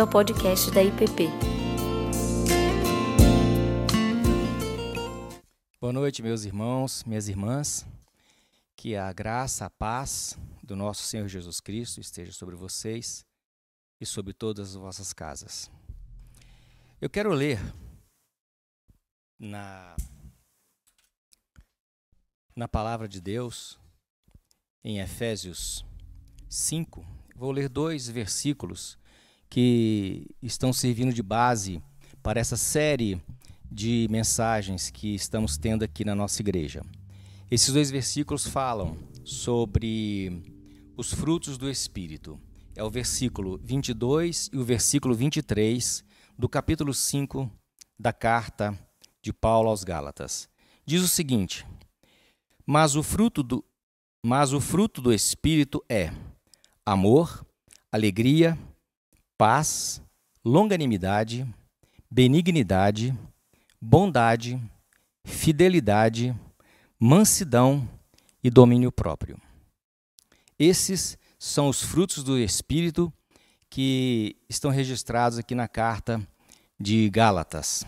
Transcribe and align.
bem-vindo 0.00 0.02
ao 0.02 0.08
podcast 0.08 0.70
da 0.70 0.82
IPP. 0.82 1.28
Boa 5.80 5.92
noite, 5.92 6.22
meus 6.22 6.44
irmãos, 6.44 7.04
minhas 7.04 7.28
irmãs. 7.28 7.86
Que 8.76 8.96
a 8.96 9.12
graça, 9.12 9.66
a 9.66 9.70
paz 9.70 10.38
do 10.62 10.74
nosso 10.74 11.02
Senhor 11.02 11.28
Jesus 11.28 11.60
Cristo 11.60 12.00
esteja 12.00 12.32
sobre 12.32 12.56
vocês 12.56 13.26
e 14.00 14.06
sobre 14.06 14.32
todas 14.32 14.70
as 14.70 14.74
vossas 14.74 15.12
casas. 15.12 15.70
Eu 17.00 17.10
quero 17.10 17.32
ler 17.32 17.58
na, 19.38 19.94
na 22.56 22.68
palavra 22.68 23.06
de 23.06 23.20
Deus, 23.20 23.78
em 24.82 24.98
Efésios 24.98 25.84
5, 26.48 27.04
vou 27.36 27.52
ler 27.52 27.68
dois 27.68 28.08
versículos 28.08 28.99
que 29.50 30.28
estão 30.40 30.72
servindo 30.72 31.12
de 31.12 31.22
base 31.22 31.82
para 32.22 32.40
essa 32.40 32.56
série 32.56 33.20
de 33.70 34.06
mensagens 34.08 34.90
que 34.90 35.14
estamos 35.14 35.58
tendo 35.58 35.84
aqui 35.84 36.04
na 36.04 36.14
nossa 36.14 36.40
igreja. 36.40 36.82
Esses 37.50 37.74
dois 37.74 37.90
versículos 37.90 38.46
falam 38.46 38.96
sobre 39.24 40.40
os 40.96 41.12
frutos 41.12 41.58
do 41.58 41.68
Espírito. 41.68 42.40
É 42.76 42.84
o 42.84 42.90
versículo 42.90 43.58
22 43.62 44.50
e 44.52 44.56
o 44.56 44.64
versículo 44.64 45.14
23 45.14 46.04
do 46.38 46.48
capítulo 46.48 46.94
5 46.94 47.50
da 47.98 48.12
carta 48.12 48.78
de 49.20 49.32
Paulo 49.32 49.68
aos 49.68 49.82
Gálatas. 49.82 50.48
Diz 50.86 51.02
o 51.02 51.08
seguinte: 51.08 51.66
Mas 52.64 52.94
o 52.94 53.02
fruto 53.02 53.42
do 53.42 53.64
mas 54.22 54.52
o 54.52 54.60
fruto 54.60 55.00
do 55.00 55.14
espírito 55.14 55.82
é 55.88 56.12
amor, 56.84 57.44
alegria, 57.90 58.58
paz, 59.40 60.02
longanimidade, 60.44 61.48
benignidade, 62.10 63.18
bondade, 63.80 64.60
fidelidade, 65.24 66.36
mansidão 66.98 67.88
e 68.44 68.50
domínio 68.50 68.92
próprio. 68.92 69.40
Esses 70.58 71.16
são 71.38 71.70
os 71.70 71.82
frutos 71.82 72.22
do 72.22 72.38
Espírito 72.38 73.10
que 73.70 74.36
estão 74.46 74.70
registrados 74.70 75.38
aqui 75.38 75.54
na 75.54 75.66
carta 75.66 76.20
de 76.78 77.08
Gálatas. 77.08 77.86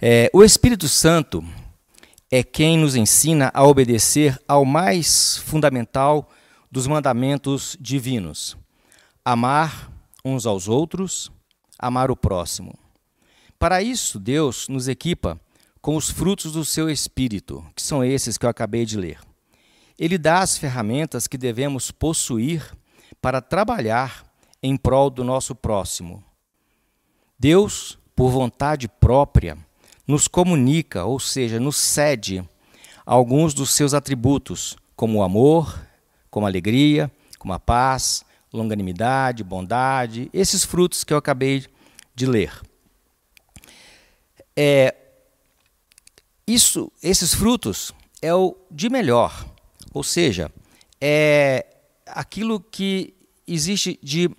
É, 0.00 0.30
o 0.32 0.42
Espírito 0.42 0.88
Santo 0.88 1.44
é 2.30 2.42
quem 2.42 2.78
nos 2.78 2.96
ensina 2.96 3.50
a 3.52 3.62
obedecer 3.62 4.42
ao 4.48 4.64
mais 4.64 5.36
fundamental 5.36 6.30
dos 6.72 6.86
mandamentos 6.86 7.76
divinos: 7.78 8.56
amar 9.22 9.94
uns 10.26 10.44
aos 10.44 10.66
outros, 10.66 11.30
amar 11.78 12.10
o 12.10 12.16
próximo. 12.16 12.76
Para 13.60 13.80
isso, 13.80 14.18
Deus 14.18 14.66
nos 14.68 14.88
equipa 14.88 15.40
com 15.80 15.94
os 15.94 16.10
frutos 16.10 16.50
do 16.52 16.64
seu 16.64 16.90
espírito, 16.90 17.64
que 17.76 17.80
são 17.80 18.04
esses 18.04 18.36
que 18.36 18.44
eu 18.44 18.50
acabei 18.50 18.84
de 18.84 18.98
ler. 18.98 19.20
Ele 19.96 20.18
dá 20.18 20.40
as 20.40 20.58
ferramentas 20.58 21.28
que 21.28 21.38
devemos 21.38 21.92
possuir 21.92 22.76
para 23.22 23.40
trabalhar 23.40 24.26
em 24.60 24.76
prol 24.76 25.10
do 25.10 25.22
nosso 25.22 25.54
próximo. 25.54 26.24
Deus, 27.38 27.96
por 28.16 28.30
vontade 28.30 28.88
própria, 28.88 29.56
nos 30.08 30.26
comunica, 30.26 31.04
ou 31.04 31.20
seja, 31.20 31.60
nos 31.60 31.76
cede 31.76 32.44
alguns 33.06 33.54
dos 33.54 33.70
seus 33.70 33.94
atributos, 33.94 34.76
como 34.96 35.18
o 35.18 35.22
amor, 35.22 35.86
como 36.28 36.46
a 36.46 36.48
alegria, 36.48 37.10
como 37.38 37.52
a 37.52 37.60
paz, 37.60 38.25
longanimidade, 38.56 39.44
bondade, 39.44 40.30
esses 40.32 40.64
frutos 40.64 41.04
que 41.04 41.12
eu 41.12 41.18
acabei 41.18 41.64
de 42.14 42.26
ler. 42.26 42.60
É, 44.56 44.94
isso, 46.46 46.90
esses 47.02 47.34
frutos 47.34 47.92
é 48.22 48.34
o 48.34 48.56
de 48.70 48.88
melhor, 48.88 49.46
ou 49.92 50.02
seja, 50.02 50.50
é 51.00 51.66
aquilo 52.06 52.58
que 52.58 53.14
existe 53.46 53.98
de 54.02 54.30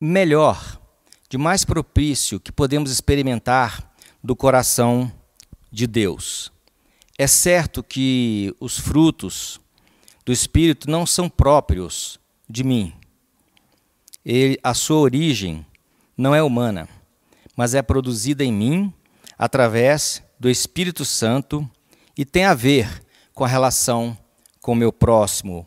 melhor, 0.00 0.80
de 1.28 1.36
mais 1.36 1.64
propício 1.64 2.40
que 2.40 2.50
podemos 2.50 2.90
experimentar 2.90 3.92
do 4.22 4.34
coração 4.34 5.12
de 5.70 5.86
Deus. 5.86 6.50
É 7.18 7.26
certo 7.26 7.82
que 7.82 8.54
os 8.58 8.78
frutos 8.78 9.60
do 10.24 10.32
Espírito 10.32 10.90
não 10.90 11.04
são 11.04 11.28
próprios 11.28 12.18
de 12.48 12.64
mim. 12.64 12.92
Ele, 14.24 14.58
a 14.62 14.74
sua 14.74 14.98
origem 14.98 15.66
não 16.16 16.34
é 16.34 16.42
humana, 16.42 16.88
mas 17.56 17.74
é 17.74 17.82
produzida 17.82 18.44
em 18.44 18.52
mim 18.52 18.92
através 19.38 20.22
do 20.38 20.48
Espírito 20.48 21.04
Santo 21.04 21.68
e 22.16 22.24
tem 22.24 22.44
a 22.44 22.54
ver 22.54 23.02
com 23.34 23.44
a 23.44 23.48
relação 23.48 24.16
com 24.60 24.72
o 24.72 24.76
meu 24.76 24.92
próximo, 24.92 25.66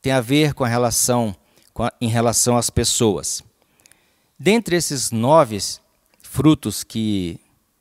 tem 0.00 0.12
a 0.12 0.20
ver 0.20 0.54
com 0.54 0.64
a 0.64 0.68
relação 0.68 1.34
com 1.74 1.82
a, 1.82 1.92
em 2.00 2.08
relação 2.08 2.56
às 2.56 2.70
pessoas. 2.70 3.42
Dentre 4.38 4.76
esses 4.76 5.10
nove 5.10 5.58
frutos 6.22 6.84
que 6.84 7.38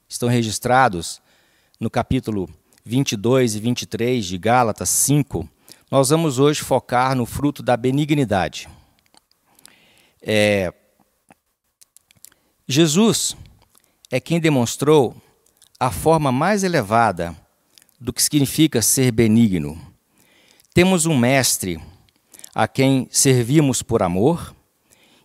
estão 0.09 0.27
registrados 0.27 1.21
no 1.79 1.89
capítulo 1.89 2.49
22 2.83 3.55
e 3.55 3.59
23 3.59 4.25
de 4.25 4.37
Gálatas 4.37 4.89
5, 4.89 5.47
nós 5.89 6.09
vamos 6.09 6.39
hoje 6.39 6.61
focar 6.61 7.15
no 7.15 7.25
fruto 7.25 7.61
da 7.61 7.77
benignidade. 7.77 8.67
É, 10.25 10.73
Jesus 12.66 13.35
é 14.09 14.22
quem 14.22 14.39
demonstrou 14.39 15.13
a 15.78 15.91
forma 15.91 16.31
mais 16.31 16.63
elevada 16.63 17.35
do 18.00 18.13
que 18.13 18.23
significa 18.23 18.81
ser 18.81 19.12
benigno. 19.12 19.78
Temos 20.73 21.06
um 21.06 21.17
mestre 21.17 21.78
a 22.56 22.69
quem 22.69 23.07
servimos 23.12 23.81
por 23.81 24.01
amor 24.01 24.56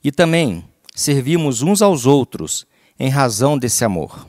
e 0.03 0.11
também 0.11 0.65
servimos 0.97 1.63
uns 1.63 1.81
aos 1.81 2.05
outros 2.05 2.67
em 2.99 3.09
razão 3.09 3.57
desse 3.57 3.85
amor. 3.85 4.27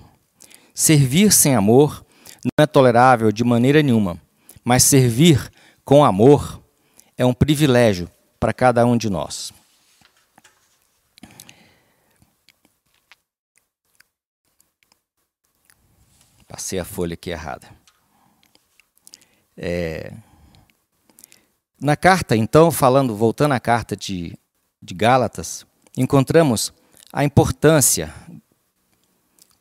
Servir 0.71 1.33
sem 1.33 1.55
amor 1.55 2.05
não 2.43 2.63
é 2.63 2.67
tolerável 2.67 3.31
de 3.31 3.43
maneira 3.43 3.81
nenhuma, 3.81 4.21
mas 4.63 4.83
servir 4.83 5.51
com 5.83 6.05
amor 6.05 6.61
é 7.17 7.25
um 7.25 7.33
privilégio 7.33 8.07
para 8.39 8.53
cada 8.53 8.85
um 8.85 8.95
de 8.95 9.09
nós. 9.09 9.51
Passei 16.59 16.77
a 16.77 16.83
folha 16.83 17.13
aqui 17.13 17.29
errada. 17.29 17.69
É... 19.55 20.11
Na 21.79 21.95
carta, 21.95 22.35
então, 22.35 22.69
falando, 22.69 23.15
voltando 23.15 23.53
à 23.53 23.61
carta 23.61 23.95
de, 23.95 24.37
de 24.83 24.93
Gálatas, 24.93 25.65
encontramos 25.95 26.73
a 27.13 27.23
importância. 27.23 28.13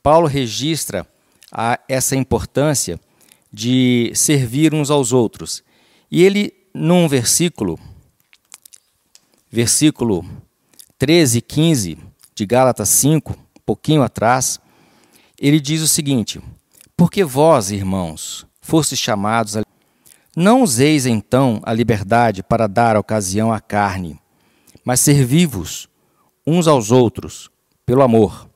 Paulo 0.03 0.27
registra 0.27 1.07
a, 1.53 1.79
essa 1.89 2.17
importância 2.17 2.99
de 3.53 4.11
servir 4.13 4.75
uns 4.75 4.91
aos 4.91 5.13
outros. 5.13 5.63
E 6.11 6.25
ele, 6.25 6.53
num 6.75 7.07
versículo, 7.07 7.79
versículo 9.49 10.27
13 10.99 11.39
e 11.39 11.43
15 11.43 11.99
de 12.35 12.45
Gálatas 12.45 12.89
5, 12.89 13.35
um 13.35 13.63
pouquinho 13.65 14.03
atrás, 14.03 14.59
ele 15.39 15.61
diz 15.61 15.81
o 15.81 15.87
seguinte: 15.87 16.43
porque 16.99 17.23
vós, 17.23 17.71
irmãos, 17.71 18.45
fostes 18.61 18.99
chamados 18.99 19.57
a. 19.57 19.63
Não 20.37 20.63
useis 20.63 21.07
então 21.07 21.61
a 21.63 21.73
liberdade 21.73 22.43
para 22.43 22.67
dar 22.67 22.97
ocasião 22.97 23.53
à 23.53 23.61
carne, 23.61 24.19
mas 24.85 24.99
servi-vos 24.99 25.89
uns 26.45 26.67
aos 26.67 26.91
outros 26.91 27.49
pelo 27.87 28.03
amor. 28.03 28.50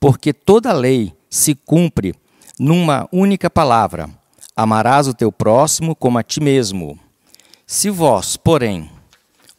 Porque 0.00 0.32
toda 0.32 0.70
a 0.70 0.72
lei 0.72 1.12
se 1.28 1.54
cumpre 1.54 2.14
numa 2.58 3.06
única 3.12 3.50
palavra: 3.50 4.08
amarás 4.56 5.06
o 5.06 5.12
teu 5.12 5.30
próximo 5.30 5.94
como 5.94 6.16
a 6.16 6.22
ti 6.22 6.40
mesmo. 6.40 6.98
Se 7.66 7.90
vós, 7.90 8.38
porém, 8.38 8.90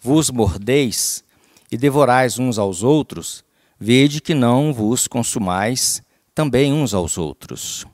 vos 0.01 0.31
mordeis 0.31 1.23
e 1.71 1.77
devorais 1.77 2.39
uns 2.39 2.57
aos 2.57 2.81
outros, 2.81 3.45
vede 3.79 4.19
que 4.19 4.33
não 4.33 4.73
vos 4.73 5.07
consumais 5.07 6.01
também 6.33 6.73
uns 6.73 6.95
aos 6.95 7.15
outros. 7.15 7.85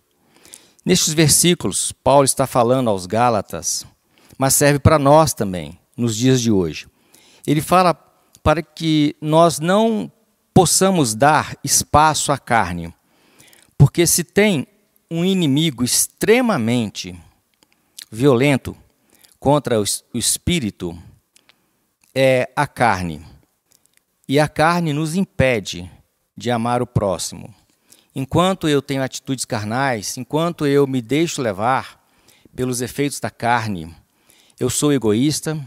Nestes 0.86 1.14
versículos, 1.14 1.92
Paulo 1.92 2.24
está 2.24 2.48
falando 2.48 2.90
aos 2.90 3.06
Gálatas, 3.06 3.86
mas 4.38 4.54
serve 4.54 4.80
para 4.80 4.98
nós 4.98 5.34
também, 5.34 5.78
nos 5.96 6.16
dias 6.16 6.42
de 6.42 6.50
hoje. 6.52 6.88
Ele 7.46 7.62
fala 7.62 7.94
para 8.42 8.64
que 8.64 9.16
nós 9.22 9.60
não 9.60 10.12
possamos 10.54 11.14
dar 11.14 11.58
espaço 11.64 12.32
à 12.32 12.38
carne, 12.38 12.94
porque 13.78 14.08
se 14.08 14.24
tem 14.24 14.68
um 15.12 15.26
inimigo 15.26 15.84
extremamente 15.84 17.20
violento 18.12 18.76
contra 19.40 19.80
o 19.80 19.84
espírito, 20.14 20.98
é 22.14 22.52
a 22.56 22.68
carne. 22.68 23.26
E 24.28 24.40
a 24.40 24.48
carne 24.48 24.94
nos 24.94 25.16
impede 25.16 25.90
de 26.36 26.52
amar 26.52 26.82
o 26.82 26.88
próximo. 26.88 27.54
Enquanto 28.16 28.68
eu 28.68 28.82
tenho 28.82 29.04
atitudes 29.04 29.46
carnais, 29.46 30.18
enquanto 30.18 30.66
eu 30.66 30.88
me 30.88 31.02
deixo 31.02 31.42
levar 31.42 32.04
pelos 32.56 32.82
efeitos 32.82 33.20
da 33.20 33.30
carne, 33.30 33.94
eu 34.60 34.70
sou 34.70 34.92
egoísta, 34.92 35.60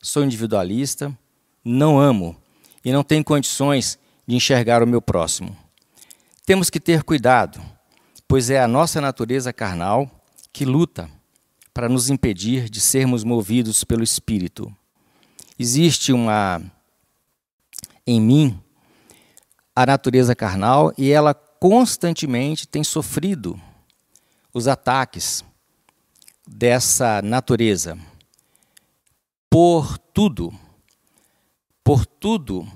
sou 0.00 0.24
individualista, 0.24 1.16
não 1.64 1.98
amo 1.98 2.36
e 2.84 2.92
não 2.92 3.02
tenho 3.02 3.24
condições 3.24 3.98
de 4.26 4.36
enxergar 4.36 4.82
o 4.82 4.86
meu 4.86 5.02
próximo. 5.02 5.56
Temos 6.46 6.70
que 6.70 6.80
ter 6.80 7.02
cuidado, 7.02 7.60
pois 8.26 8.48
é 8.48 8.60
a 8.60 8.68
nossa 8.68 9.00
natureza 9.00 9.52
carnal 9.52 10.10
que 10.52 10.64
luta 10.64 11.10
para 11.74 11.88
nos 11.88 12.08
impedir 12.08 12.68
de 12.70 12.80
sermos 12.80 13.24
movidos 13.24 13.84
pelo 13.84 14.02
Espírito. 14.02 14.74
Existe 15.58 16.12
uma 16.12 16.62
em 18.06 18.20
mim 18.20 18.58
a 19.76 19.84
natureza 19.84 20.34
carnal 20.34 20.92
e 20.96 21.10
ela 21.10 21.34
constantemente 21.60 22.66
tem 22.66 22.84
sofrido 22.84 23.60
os 24.52 24.68
ataques 24.68 25.44
dessa 26.46 27.20
natureza 27.22 27.98
por 29.50 29.98
tudo, 29.98 30.52
por 31.84 32.06
tudo 32.06 32.66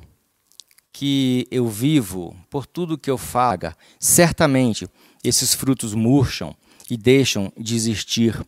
que 0.92 1.46
eu 1.50 1.68
vivo, 1.68 2.36
por 2.50 2.66
tudo 2.66 2.98
que 2.98 3.10
eu 3.10 3.18
faga, 3.18 3.76
certamente 3.98 4.88
esses 5.24 5.54
frutos 5.54 5.94
murcham 5.94 6.54
e 6.90 6.96
deixam 6.96 7.52
de 7.56 7.74
existir 7.74 8.44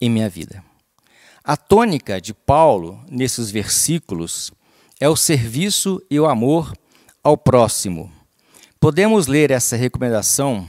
em 0.00 0.08
minha 0.08 0.28
vida. 0.28 0.64
A 1.44 1.56
tônica 1.56 2.20
de 2.20 2.32
Paulo 2.32 3.04
nesses 3.10 3.50
versículos 3.50 4.52
é 5.00 5.08
o 5.08 5.16
serviço 5.16 6.00
e 6.10 6.18
o 6.18 6.26
amor 6.26 6.72
ao 7.22 7.36
próximo. 7.36 8.12
Podemos 8.82 9.28
ler 9.28 9.52
essa 9.52 9.76
recomendação 9.76 10.68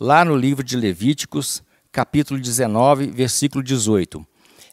lá 0.00 0.24
no 0.24 0.36
livro 0.36 0.62
de 0.62 0.76
Levíticos, 0.76 1.64
capítulo 1.90 2.38
19, 2.38 3.08
versículo 3.08 3.60
18. 3.60 4.24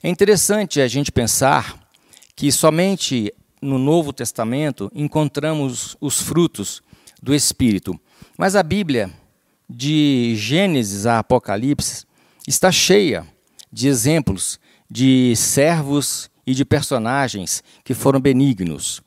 É 0.04 0.08
interessante 0.08 0.80
a 0.80 0.88
gente 0.88 1.12
pensar 1.12 1.90
que 2.36 2.52
somente 2.52 3.34
no 3.60 3.80
Novo 3.80 4.14
Testamento 4.14 4.92
encontramos 4.94 5.98
os 6.00 6.22
frutos 6.22 6.84
do 7.20 7.34
Espírito. 7.34 8.00
Mas 8.38 8.56
a 8.56 8.62
Bíblia, 8.62 9.10
de 9.68 10.36
Gênesis 10.36 11.08
a 11.08 11.18
Apocalipse, 11.18 12.06
está 12.48 12.72
cheia 12.72 13.26
de 13.74 13.88
exemplos 13.88 14.60
de 14.88 15.36
servos 15.36 16.30
e 16.46 16.54
de 16.54 16.64
personagens 16.64 17.64
que 17.84 17.96
foram 17.96 18.22
benignos. 18.22 19.02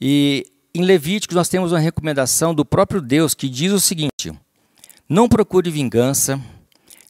E 0.00 0.46
em 0.74 0.82
Levíticos 0.82 1.36
nós 1.36 1.48
temos 1.48 1.72
uma 1.72 1.78
recomendação 1.78 2.54
do 2.54 2.64
próprio 2.64 3.00
Deus 3.00 3.34
que 3.34 3.48
diz 3.48 3.72
o 3.72 3.80
seguinte: 3.80 4.32
Não 5.08 5.28
procure 5.28 5.70
vingança, 5.70 6.40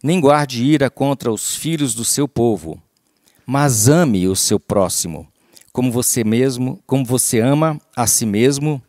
nem 0.02 0.20
guarde 0.20 0.64
ira 0.64 0.88
contra 0.90 1.32
os 1.32 1.54
filhos 1.54 1.94
do 1.94 2.04
seu 2.04 2.26
povo 2.26 2.80
mas 3.52 3.88
ame 3.88 4.28
o 4.28 4.36
seu 4.36 4.60
próximo, 4.60 5.26
como 5.72 5.90
você 5.90 6.22
mesmo, 6.22 6.80
como 6.86 7.04
você 7.04 7.40
ama 7.40 7.80
a 7.96 8.06
si 8.06 8.24
mesmo, 8.24 8.80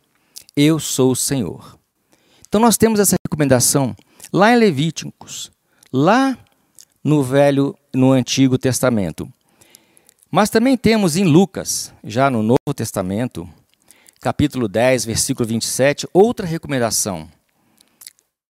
eu 0.54 0.78
sou 0.78 1.10
o 1.10 1.16
Senhor. 1.16 1.76
Então 2.46 2.60
nós 2.60 2.76
temos 2.76 3.00
essa 3.00 3.16
recomendação 3.26 3.92
lá 4.32 4.52
em 4.52 4.56
Levíticos, 4.56 5.50
lá 5.92 6.38
no 7.02 7.24
Velho, 7.24 7.76
no 7.92 8.12
Antigo 8.12 8.56
Testamento. 8.56 9.28
Mas 10.30 10.48
também 10.48 10.76
temos 10.76 11.16
em 11.16 11.24
Lucas, 11.24 11.92
já 12.04 12.30
no 12.30 12.40
Novo 12.40 12.72
Testamento, 12.72 13.48
capítulo 14.22 14.68
10, 14.68 15.04
versículo 15.04 15.48
27, 15.48 16.06
outra 16.12 16.46
recomendação 16.46 17.28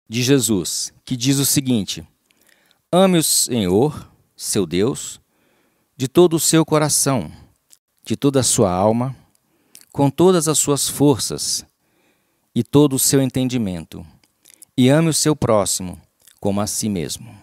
de 0.06 0.22
Jesus, 0.22 0.92
que 1.02 1.16
diz 1.16 1.38
o 1.38 1.46
seguinte: 1.46 2.06
Ame 2.92 3.16
o 3.16 3.22
Senhor, 3.22 4.06
seu 4.36 4.66
Deus, 4.66 5.18
de 5.96 6.06
todo 6.08 6.36
o 6.36 6.40
seu 6.40 6.62
coração, 6.62 7.32
de 8.04 8.16
toda 8.16 8.40
a 8.40 8.42
sua 8.42 8.70
alma, 8.70 9.16
com 9.90 10.10
todas 10.10 10.46
as 10.46 10.58
suas 10.58 10.90
forças 10.90 11.64
e 12.54 12.62
todo 12.62 12.96
o 12.96 12.98
seu 12.98 13.22
entendimento, 13.22 14.06
e 14.76 14.90
ame 14.90 15.08
o 15.08 15.14
seu 15.14 15.34
próximo 15.34 15.98
como 16.38 16.60
a 16.60 16.66
si 16.66 16.90
mesmo. 16.90 17.34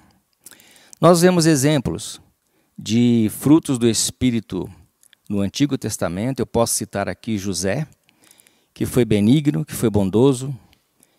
Nós 1.02 1.22
vemos 1.22 1.48
exemplos 1.48 2.22
de 2.78 3.32
frutos 3.40 3.80
do 3.80 3.90
Espírito 3.90 4.70
no 5.28 5.40
Antigo 5.40 5.80
Testamento. 5.80 6.42
Eu 6.42 6.46
posso 6.46 6.76
citar 6.76 7.10
aqui 7.10 7.36
José, 7.36 7.88
que 8.80 8.86
foi 8.86 9.04
benigno, 9.04 9.66
que 9.66 9.76
foi 9.76 9.90
bondoso, 9.90 10.58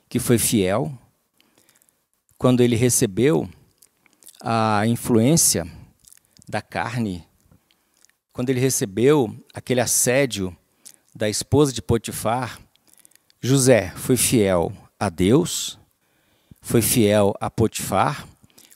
que 0.08 0.18
foi 0.18 0.38
fiel. 0.38 0.90
Quando 2.38 2.62
ele 2.62 2.74
recebeu 2.74 3.46
a 4.40 4.86
influência 4.86 5.70
da 6.48 6.62
carne 6.62 7.22
quando 8.32 8.48
ele 8.48 8.60
recebeu 8.60 9.36
aquele 9.52 9.78
assédio 9.78 10.56
da 11.14 11.28
esposa 11.28 11.70
de 11.70 11.82
Potifar, 11.82 12.58
José 13.42 13.90
foi 13.94 14.16
fiel 14.16 14.72
a 14.98 15.10
Deus, 15.10 15.78
foi 16.62 16.80
fiel 16.80 17.34
a 17.38 17.50
Potifar, 17.50 18.26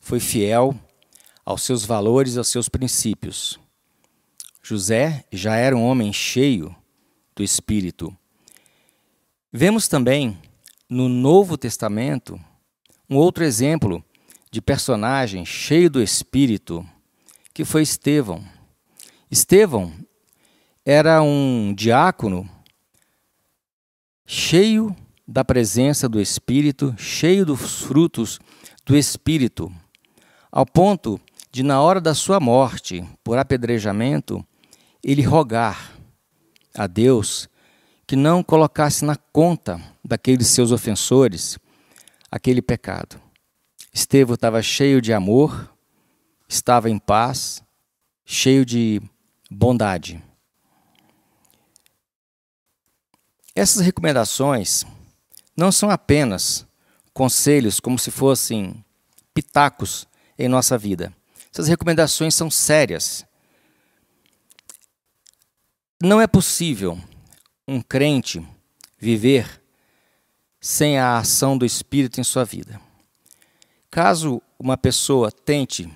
foi 0.03 0.21
fiel 0.21 0.79
aos 1.43 1.63
seus 1.63 1.87
valores, 1.87 2.37
aos 2.37 2.49
seus 2.49 2.69
princípios. 2.69 3.59
José 4.63 5.25
já 5.33 5.57
era 5.57 5.75
um 5.75 5.83
homem 5.83 6.13
cheio 6.13 6.77
do 7.35 7.43
Espírito. 7.43 8.15
Vemos 9.57 9.87
também 9.87 10.37
no 10.91 11.09
Novo 11.09 11.57
Testamento 11.57 12.41
um 13.09 13.15
outro 13.15 13.45
exemplo 13.45 14.05
de 14.51 14.61
personagem 14.61 15.47
cheio 15.47 15.89
do 15.89 16.03
Espírito, 16.03 16.85
que 17.55 17.65
foi 17.65 17.83
Estevão. 17.83 18.45
Estevão 19.31 19.93
era 20.85 21.23
um 21.23 21.73
diácono 21.73 22.51
cheio 24.27 24.93
da 25.25 25.45
presença 25.45 26.09
do 26.09 26.21
Espírito, 26.21 26.93
cheio 26.99 27.47
dos 27.47 27.83
frutos 27.83 28.41
do 28.85 28.97
Espírito, 28.97 29.73
ao 30.51 30.67
ponto 30.67 31.21
de, 31.53 31.63
na 31.63 31.81
hora 31.81 32.01
da 32.01 32.13
sua 32.13 32.41
morte 32.41 33.09
por 33.23 33.39
apedrejamento, 33.39 34.45
ele 35.01 35.23
rogar 35.23 35.93
a 36.77 36.89
Deus 36.89 37.49
que 38.07 38.17
não 38.17 38.43
colocasse 38.43 39.05
na 39.05 39.17
conta 39.17 39.81
daqueles 40.05 40.49
seus 40.49 40.71
ofensores 40.71 41.59
aquele 42.31 42.61
pecado. 42.61 43.21
Estevão 43.93 44.35
estava 44.35 44.61
cheio 44.61 45.01
de 45.01 45.13
amor, 45.13 45.73
estava 46.49 46.91
em 46.91 46.99
paz, 46.99 47.63
cheio 48.25 48.65
de 48.65 49.01
bondade. 49.51 50.23
Essas 53.55 53.83
recomendações 53.83 54.85
não 55.57 55.71
são 55.71 55.89
apenas 55.91 56.67
conselhos 57.13 57.79
como 57.79 57.99
se 57.99 58.11
fossem 58.11 58.85
pitacos 59.33 60.07
em 60.37 60.49
nossa 60.49 60.77
vida. 60.77 61.15
Essas 61.53 61.69
recomendações 61.69 62.35
são 62.35 62.51
sérias. 62.51 63.25
Não 66.03 66.21
é 66.21 66.27
possível 66.27 67.01
um 67.67 67.81
crente 67.81 68.47
viver 68.99 69.63
sem 70.61 70.99
a 70.99 71.19
ação 71.19 71.57
do 71.57 71.65
Espírito 71.65 72.21
em 72.21 72.25
sua 72.25 72.45
vida. 72.45 72.81
Caso 73.91 74.43
uma 74.59 74.77
pessoa 74.77 75.31
tente 75.31 75.91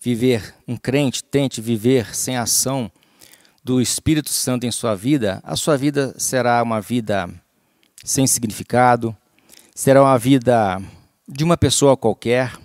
viver, 0.00 0.54
um 0.66 0.76
crente 0.76 1.22
tente 1.22 1.60
viver 1.60 2.14
sem 2.14 2.36
a 2.36 2.42
ação 2.42 2.90
do 3.62 3.80
Espírito 3.80 4.30
Santo 4.30 4.66
em 4.66 4.72
sua 4.72 4.94
vida, 4.94 5.40
a 5.44 5.54
sua 5.54 5.76
vida 5.76 6.14
será 6.18 6.62
uma 6.62 6.80
vida 6.80 7.28
sem 8.04 8.26
significado, 8.26 9.16
será 9.74 10.02
uma 10.02 10.18
vida 10.18 10.82
de 11.28 11.44
uma 11.44 11.56
pessoa 11.56 11.96
qualquer, 11.96 12.58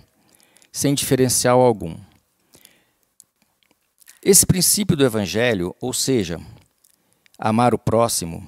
sem 0.72 0.94
diferencial 0.94 1.60
algum. 1.60 1.96
Esse 4.20 4.44
princípio 4.44 4.96
do 4.96 5.04
Evangelho, 5.04 5.74
ou 5.80 5.92
seja, 5.92 6.40
amar 7.38 7.72
o 7.72 7.78
próximo, 7.78 8.46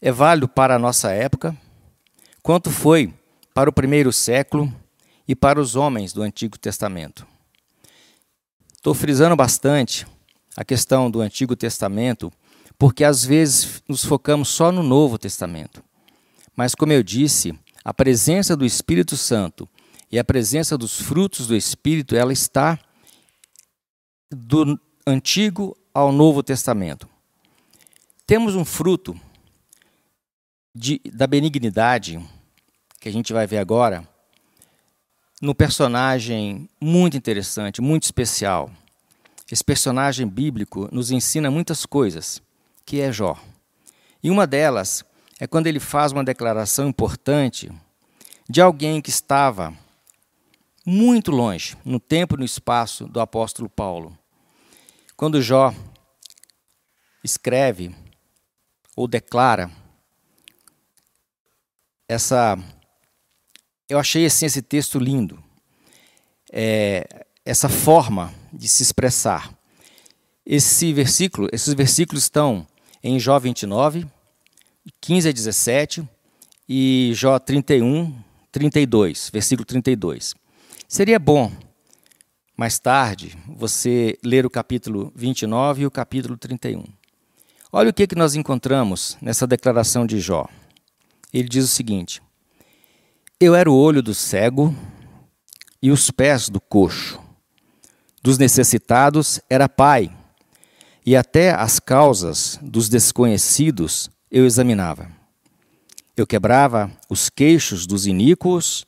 é 0.00 0.12
válido 0.12 0.46
para 0.46 0.76
a 0.76 0.78
nossa 0.78 1.10
época, 1.10 1.56
quanto 2.42 2.70
foi 2.70 3.12
para 3.52 3.68
o 3.68 3.72
primeiro 3.72 4.12
século 4.12 4.72
e 5.26 5.34
para 5.34 5.60
os 5.60 5.74
homens 5.74 6.12
do 6.12 6.22
Antigo 6.22 6.58
Testamento. 6.58 7.26
Estou 8.74 8.94
frisando 8.94 9.34
bastante 9.34 10.06
a 10.56 10.64
questão 10.64 11.10
do 11.10 11.20
Antigo 11.20 11.56
Testamento, 11.56 12.30
porque 12.78 13.02
às 13.02 13.24
vezes 13.24 13.82
nos 13.88 14.04
focamos 14.04 14.48
só 14.48 14.70
no 14.70 14.82
Novo 14.82 15.18
Testamento. 15.18 15.82
Mas, 16.54 16.74
como 16.74 16.92
eu 16.92 17.02
disse, 17.02 17.58
a 17.84 17.92
presença 17.92 18.56
do 18.56 18.64
Espírito 18.64 19.16
Santo 19.16 19.68
e 20.12 20.18
a 20.18 20.24
presença 20.24 20.76
dos 20.76 21.00
frutos 21.00 21.46
do 21.46 21.56
Espírito, 21.56 22.14
ela 22.14 22.32
está 22.32 22.78
do 24.30 24.78
Antigo 25.06 25.76
ao 25.92 26.12
Novo 26.12 26.42
Testamento. 26.42 27.08
Temos 28.26 28.54
um 28.54 28.64
fruto 28.64 29.20
de, 30.74 30.98
da 31.12 31.26
benignidade, 31.26 32.18
que 32.98 33.06
a 33.06 33.12
gente 33.12 33.34
vai 33.34 33.46
ver 33.46 33.58
agora, 33.58 34.08
no 35.42 35.54
personagem 35.54 36.66
muito 36.80 37.18
interessante, 37.18 37.82
muito 37.82 38.04
especial. 38.04 38.70
Esse 39.52 39.62
personagem 39.62 40.26
bíblico 40.26 40.88
nos 40.90 41.10
ensina 41.10 41.50
muitas 41.50 41.84
coisas, 41.84 42.40
que 42.86 42.98
é 42.98 43.12
Jó. 43.12 43.38
E 44.22 44.30
uma 44.30 44.46
delas 44.46 45.04
é 45.38 45.46
quando 45.46 45.66
ele 45.66 45.78
faz 45.78 46.10
uma 46.10 46.24
declaração 46.24 46.88
importante 46.88 47.70
de 48.48 48.62
alguém 48.62 49.02
que 49.02 49.10
estava 49.10 49.76
muito 50.86 51.30
longe, 51.30 51.76
no 51.84 52.00
tempo 52.00 52.36
e 52.36 52.38
no 52.38 52.44
espaço 52.44 53.06
do 53.06 53.20
apóstolo 53.20 53.68
Paulo. 53.68 54.16
Quando 55.14 55.42
Jó 55.42 55.74
escreve 57.22 57.94
ou 58.96 59.08
declara 59.08 59.70
essa. 62.08 62.58
Eu 63.88 63.98
achei 63.98 64.26
assim, 64.26 64.46
esse 64.46 64.62
texto 64.62 64.98
lindo. 64.98 65.42
É, 66.52 67.26
essa 67.44 67.68
forma 67.68 68.32
de 68.52 68.68
se 68.68 68.82
expressar. 68.82 69.52
Esse 70.46 70.92
versículo, 70.92 71.48
esses 71.52 71.72
versículos 71.74 72.24
estão 72.24 72.66
em 73.02 73.18
Jó 73.18 73.38
29, 73.38 74.06
15 75.00 75.28
a 75.28 75.32
17 75.32 76.08
e 76.68 77.12
Jó 77.14 77.38
31, 77.38 78.14
32, 78.52 79.30
versículo 79.32 79.64
32. 79.64 80.34
Seria 80.86 81.18
bom, 81.18 81.50
mais 82.56 82.78
tarde, 82.78 83.36
você 83.48 84.18
ler 84.22 84.46
o 84.46 84.50
capítulo 84.50 85.12
29 85.16 85.82
e 85.82 85.86
o 85.86 85.90
capítulo 85.90 86.36
31. 86.36 86.84
Olha 87.76 87.90
o 87.90 87.92
que, 87.92 88.06
que 88.06 88.14
nós 88.14 88.36
encontramos 88.36 89.18
nessa 89.20 89.48
declaração 89.48 90.06
de 90.06 90.20
Jó. 90.20 90.46
Ele 91.32 91.48
diz 91.48 91.64
o 91.64 91.68
seguinte: 91.68 92.22
Eu 93.40 93.52
era 93.52 93.68
o 93.68 93.74
olho 93.74 94.00
do 94.00 94.14
cego 94.14 94.72
e 95.82 95.90
os 95.90 96.08
pés 96.08 96.48
do 96.48 96.60
coxo. 96.60 97.20
Dos 98.22 98.38
necessitados 98.38 99.40
era 99.50 99.68
pai, 99.68 100.08
e 101.04 101.16
até 101.16 101.50
as 101.50 101.80
causas 101.80 102.60
dos 102.62 102.88
desconhecidos 102.88 104.08
eu 104.30 104.46
examinava. 104.46 105.10
Eu 106.16 106.28
quebrava 106.28 106.88
os 107.10 107.28
queixos 107.28 107.88
dos 107.88 108.06
iníquos 108.06 108.86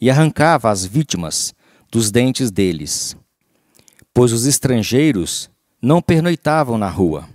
e 0.00 0.10
arrancava 0.10 0.72
as 0.72 0.84
vítimas 0.84 1.54
dos 1.88 2.10
dentes 2.10 2.50
deles. 2.50 3.16
Pois 4.12 4.32
os 4.32 4.44
estrangeiros 4.44 5.48
não 5.80 6.02
pernoitavam 6.02 6.76
na 6.76 6.88
rua. 6.88 7.32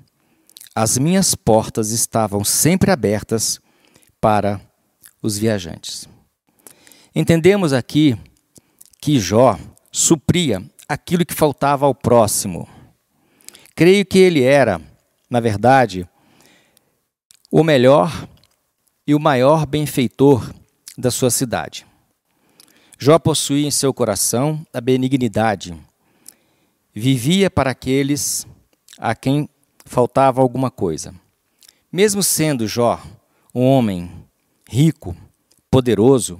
As 0.81 0.97
minhas 0.97 1.35
portas 1.35 1.91
estavam 1.91 2.41
sempre 2.45 2.89
abertas 2.89 3.59
para 4.21 4.61
os 5.21 5.37
viajantes. 5.37 6.07
Entendemos 7.13 7.73
aqui 7.73 8.17
que 9.01 9.19
Jó 9.19 9.59
supria 9.91 10.63
aquilo 10.87 11.25
que 11.25 11.33
faltava 11.33 11.85
ao 11.85 11.93
próximo. 11.93 12.65
Creio 13.75 14.05
que 14.05 14.19
ele 14.19 14.41
era, 14.41 14.79
na 15.29 15.41
verdade, 15.41 16.07
o 17.51 17.61
melhor 17.61 18.29
e 19.05 19.13
o 19.13 19.19
maior 19.19 19.65
benfeitor 19.65 20.49
da 20.97 21.11
sua 21.11 21.29
cidade. 21.29 21.85
Jó 22.97 23.19
possuía 23.19 23.67
em 23.67 23.71
seu 23.71 23.93
coração 23.93 24.65
a 24.73 24.79
benignidade. 24.79 25.77
Vivia 26.95 27.51
para 27.51 27.71
aqueles 27.71 28.47
a 28.97 29.13
quem 29.13 29.49
faltava 29.89 30.39
alguma 30.39 30.69
coisa. 30.69 31.15
Mesmo 31.91 32.21
sendo 32.21 32.67
Jó 32.67 33.01
um 33.53 33.65
homem 33.65 34.11
rico, 34.69 35.17
poderoso, 35.71 36.39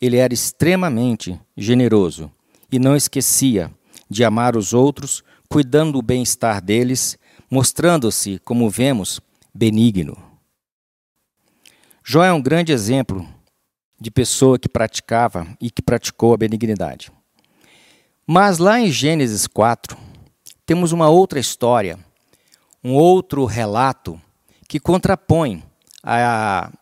ele 0.00 0.16
era 0.16 0.32
extremamente 0.32 1.38
generoso 1.56 2.30
e 2.70 2.78
não 2.78 2.94
esquecia 2.94 3.68
de 4.08 4.22
amar 4.22 4.56
os 4.56 4.72
outros, 4.72 5.24
cuidando 5.48 5.94
do 5.94 6.02
bem-estar 6.02 6.62
deles, 6.62 7.18
mostrando-se, 7.50 8.38
como 8.44 8.70
vemos, 8.70 9.20
benigno. 9.52 10.16
Jó 12.04 12.22
é 12.22 12.32
um 12.32 12.40
grande 12.40 12.72
exemplo 12.72 13.26
de 14.00 14.08
pessoa 14.08 14.56
que 14.56 14.68
praticava 14.68 15.48
e 15.60 15.68
que 15.68 15.82
praticou 15.82 16.32
a 16.32 16.36
benignidade. 16.36 17.10
Mas 18.24 18.58
lá 18.58 18.78
em 18.78 18.92
Gênesis 18.92 19.48
4, 19.48 19.96
temos 20.64 20.92
uma 20.92 21.08
outra 21.08 21.40
história, 21.40 21.98
um 22.88 22.94
outro 22.94 23.44
relato 23.44 24.18
que 24.66 24.80
contrapõe 24.80 25.62
a, 26.02 26.72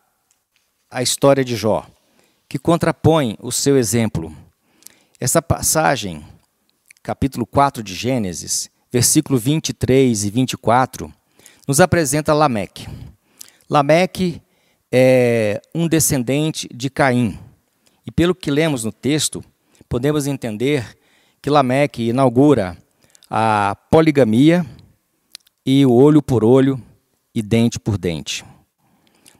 a 0.89 1.03
história 1.03 1.43
de 1.43 1.57
Jó, 1.57 1.85
que 2.47 2.57
contrapõe 2.57 3.35
o 3.41 3.51
seu 3.51 3.77
exemplo. 3.77 4.33
Essa 5.19 5.41
passagem, 5.41 6.25
capítulo 7.03 7.45
4 7.45 7.83
de 7.83 7.93
Gênesis, 7.93 8.69
versículo 8.89 9.37
23 9.37 10.23
e 10.23 10.29
24, 10.29 11.13
nos 11.67 11.81
apresenta 11.81 12.33
Lameque. 12.33 12.87
Lameque 13.69 14.41
é 14.89 15.61
um 15.75 15.89
descendente 15.89 16.69
de 16.73 16.89
Caim. 16.89 17.37
E 18.05 18.11
pelo 18.11 18.33
que 18.33 18.49
lemos 18.49 18.85
no 18.85 18.93
texto, 18.93 19.43
podemos 19.89 20.25
entender 20.25 20.97
que 21.41 21.49
Lameque 21.49 22.07
inaugura 22.07 22.77
a 23.29 23.75
poligamia 23.91 24.65
e 25.69 25.85
o 25.85 25.91
olho 25.91 26.21
por 26.21 26.45
olho 26.45 26.81
e 27.35 27.41
dente 27.41 27.77
por 27.77 27.97
dente. 27.97 28.45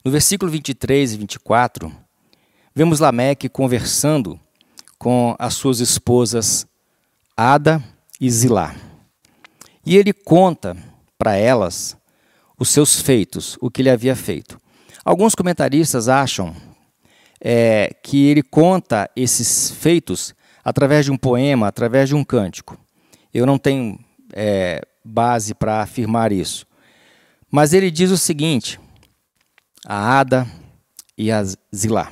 No 0.04 0.12
versículo 0.12 0.52
23 0.52 1.14
e 1.14 1.18
24, 1.20 1.90
vemos 2.76 3.00
Lameque 3.00 3.48
conversando 3.48 4.38
com 5.00 5.38
as 5.40 5.54
suas 5.54 5.80
esposas 5.80 6.68
Ada 7.36 7.82
e 8.20 8.30
Zilá. 8.30 8.76
E 9.86 9.96
ele 9.96 10.12
conta 10.12 10.76
para 11.18 11.38
elas 11.38 11.96
os 12.60 12.68
seus 12.68 13.00
feitos, 13.00 13.58
o 13.62 13.72
que 13.72 13.82
ele 13.82 13.90
havia 13.90 14.16
feito. 14.16 14.60
Alguns 15.06 15.34
comentaristas 15.34 16.10
acham 16.10 16.54
é, 17.40 17.96
que 18.04 18.28
ele 18.28 18.44
conta 18.44 19.10
esses 19.16 19.72
feitos 19.72 20.36
através 20.62 21.06
de 21.06 21.12
um 21.12 21.18
poema, 21.18 21.70
através 21.70 22.10
de 22.10 22.16
um 22.16 22.24
cântico. 22.26 22.78
Eu 23.34 23.46
não 23.46 23.58
tenho 23.58 23.98
é, 24.34 24.82
base 25.08 25.54
para 25.56 25.82
afirmar 25.82 26.32
isso. 26.32 26.66
Mas 27.50 27.74
ele 27.74 27.90
diz 27.90 28.12
o 28.12 28.18
seguinte: 28.18 28.80
a 29.86 30.20
Ada 30.20 30.48
e 31.18 31.32
a 31.32 31.44
Zilá. 31.74 32.12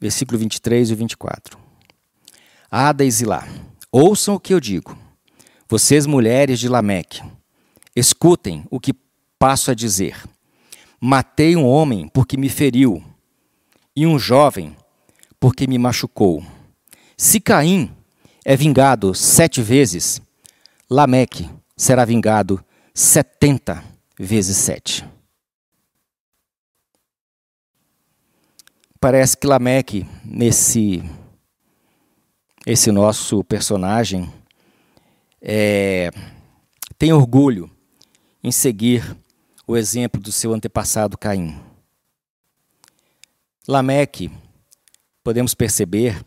Versículo 0.00 0.38
23 0.38 0.90
e 0.90 0.94
24. 0.94 1.58
Ada 2.70 3.04
e 3.04 3.10
Zilá, 3.10 3.46
ouçam 3.90 4.34
o 4.34 4.40
que 4.40 4.52
eu 4.52 4.60
digo. 4.60 4.96
Vocês, 5.68 6.06
mulheres 6.06 6.58
de 6.58 6.68
Lameque, 6.68 7.22
escutem 7.94 8.64
o 8.70 8.78
que 8.78 8.94
passo 9.38 9.70
a 9.70 9.74
dizer. 9.74 10.22
Matei 11.00 11.56
um 11.56 11.66
homem 11.66 12.08
porque 12.08 12.36
me 12.36 12.48
feriu, 12.48 13.02
e 13.94 14.06
um 14.06 14.18
jovem 14.18 14.76
porque 15.38 15.66
me 15.66 15.78
machucou. 15.78 16.44
Se 17.16 17.40
Caim 17.40 17.90
é 18.44 18.56
vingado 18.56 19.14
sete 19.14 19.60
vezes, 19.60 20.20
Lameque 20.92 21.48
será 21.74 22.04
vingado 22.04 22.62
setenta 22.92 23.82
vezes 24.18 24.58
sete. 24.58 25.08
Parece 29.00 29.34
que 29.34 29.46
Lameque, 29.46 30.06
nesse 30.22 31.02
esse 32.66 32.92
nosso 32.92 33.42
personagem, 33.42 34.30
é, 35.40 36.10
tem 36.98 37.10
orgulho 37.10 37.70
em 38.44 38.52
seguir 38.52 39.16
o 39.66 39.78
exemplo 39.78 40.20
do 40.20 40.30
seu 40.30 40.52
antepassado 40.52 41.16
Caim. 41.16 41.58
Lameque, 43.66 44.30
podemos 45.24 45.54
perceber 45.54 46.22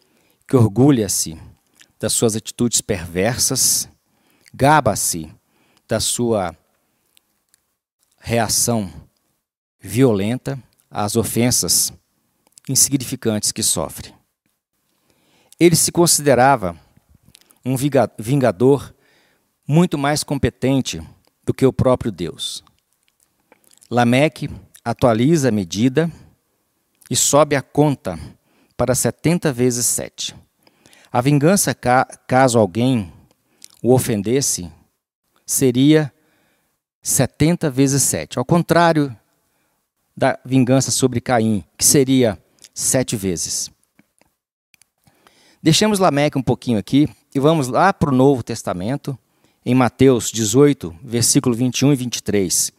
que 0.48 0.56
orgulha-se 0.56 1.40
das 2.00 2.14
suas 2.14 2.36
atitudes 2.36 2.82
perversas, 2.82 3.88
gaba-se 4.56 5.30
da 5.86 6.00
sua 6.00 6.58
reação 8.18 8.90
violenta 9.80 10.58
às 10.90 11.18
ofensas 11.18 11.92
insignificantes 12.70 13.52
que 13.52 13.62
sofre. 13.62 14.16
Ele 15.60 15.76
se 15.76 15.92
considerava 15.92 16.80
um 17.66 17.76
vingador 18.18 18.96
muito 19.68 19.98
mais 19.98 20.24
competente 20.24 21.02
do 21.44 21.54
que 21.54 21.66
o 21.66 21.74
próprio 21.74 22.12
Deus. 22.12 22.64
Lameque 23.92 24.50
atualiza 24.84 25.50
a 25.50 25.52
medida 25.52 26.10
e 27.10 27.16
sobe 27.16 27.56
a 27.56 27.62
conta 27.62 28.18
para 28.78 28.96
70 28.96 29.52
vezes 29.52 29.86
7. 29.86 30.36
A 31.12 31.22
vingança, 31.22 31.76
caso 32.28 32.58
alguém 32.58 33.15
o 33.86 33.94
ofendesse, 33.94 34.72
seria 35.46 36.12
70 37.04 37.70
vezes 37.70 38.02
7. 38.02 38.40
Ao 38.40 38.44
contrário 38.44 39.16
da 40.18 40.40
vingança 40.44 40.90
sobre 40.90 41.22
Caim, 41.22 41.64
que 41.78 41.86
seria 41.86 42.36
sete 42.74 43.16
vezes. 43.16 43.70
Deixemos 45.62 46.00
Lameque 46.00 46.36
um 46.36 46.42
pouquinho 46.42 46.80
aqui 46.80 47.08
e 47.34 47.40
vamos 47.40 47.68
lá 47.68 47.94
para 47.94 48.10
o 48.10 48.16
Novo 48.16 48.42
Testamento, 48.42 49.16
em 49.64 49.76
Mateus 49.76 50.32
18, 50.32 50.96
versículo 51.04 51.54
21 51.54 51.94
e 51.94 51.96
23. 51.96 52.74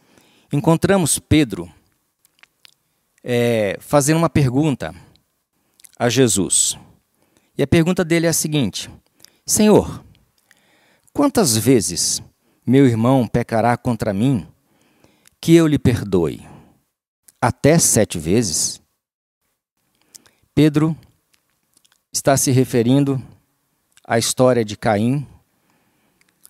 Encontramos 0.51 1.19
Pedro 1.19 1.71
é, 3.23 3.77
fazendo 3.79 4.17
uma 4.17 4.29
pergunta 4.29 4.93
a 5.97 6.09
Jesus. 6.09 6.77
E 7.57 7.63
a 7.63 7.67
pergunta 7.67 8.03
dele 8.03 8.25
é 8.25 8.29
a 8.29 8.33
seguinte: 8.33 8.89
Senhor, 9.45 10.03
quantas 11.17 11.57
vezes 11.57 12.21
meu 12.63 12.85
irmão 12.85 13.27
pecará 13.27 13.75
contra 13.75 14.13
mim 14.13 14.47
que 15.41 15.55
eu 15.55 15.65
lhe 15.65 15.79
perdoe? 15.79 16.47
Até 17.41 17.79
sete 17.79 18.19
vezes? 18.19 18.79
Pedro 20.53 20.95
está 22.13 22.37
se 22.37 22.51
referindo 22.51 23.19
à 24.05 24.19
história 24.19 24.63
de 24.63 24.77
Caim 24.77 25.25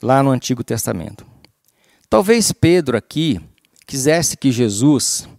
lá 0.03 0.21
no 0.21 0.31
Antigo 0.31 0.65
Testamento. 0.65 1.25
Talvez 2.09 2.51
Pedro 2.51 2.97
aqui 2.97 3.39
quisesse 3.85 4.35
que 4.35 4.51
Jesus 4.51 5.29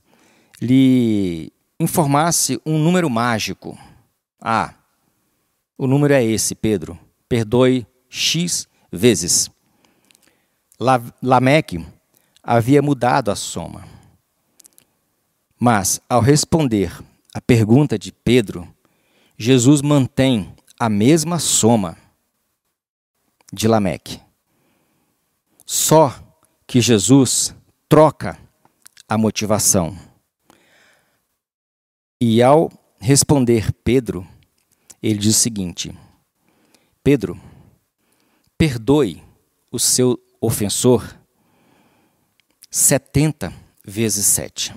lhe 0.59 1.53
informasse 1.79 2.59
um 2.65 2.79
número 2.79 3.11
mágico. 3.11 3.79
Ah, 4.41 4.73
o 5.77 5.87
número 5.87 6.15
é 6.15 6.25
esse, 6.25 6.55
Pedro. 6.55 6.99
Perdoe 7.29 7.87
X 8.09 8.67
vezes. 8.91 9.51
Lameque 11.23 11.85
havia 12.43 12.81
mudado 12.81 13.31
a 13.31 13.37
soma. 13.37 13.87
Mas, 15.59 16.01
ao 16.09 16.21
responder 16.21 16.93
a 17.35 17.41
pergunta 17.41 17.99
de 17.99 18.13
Pedro, 18.13 18.67
Jesus 19.37 19.83
mantém 19.83 20.55
a 20.79 20.89
mesma 20.89 21.39
soma 21.39 21.97
de 23.53 23.67
Lameque. 23.67 24.21
Só 25.67 26.15
que 26.67 26.81
Jesus 26.81 27.55
troca 27.89 28.39
a 29.09 29.19
motivação. 29.19 29.99
E 32.21 32.43
ao 32.43 32.71
responder 33.01 33.73
Pedro, 33.85 34.27
ele 35.03 35.19
diz 35.19 35.37
o 35.37 35.39
seguinte: 35.39 35.97
Pedro, 37.03 37.41
perdoe 38.59 39.23
o 39.71 39.79
seu 39.79 40.19
ofensor 40.41 41.17
setenta 42.69 43.55
vezes 43.85 44.27
sete. 44.27 44.75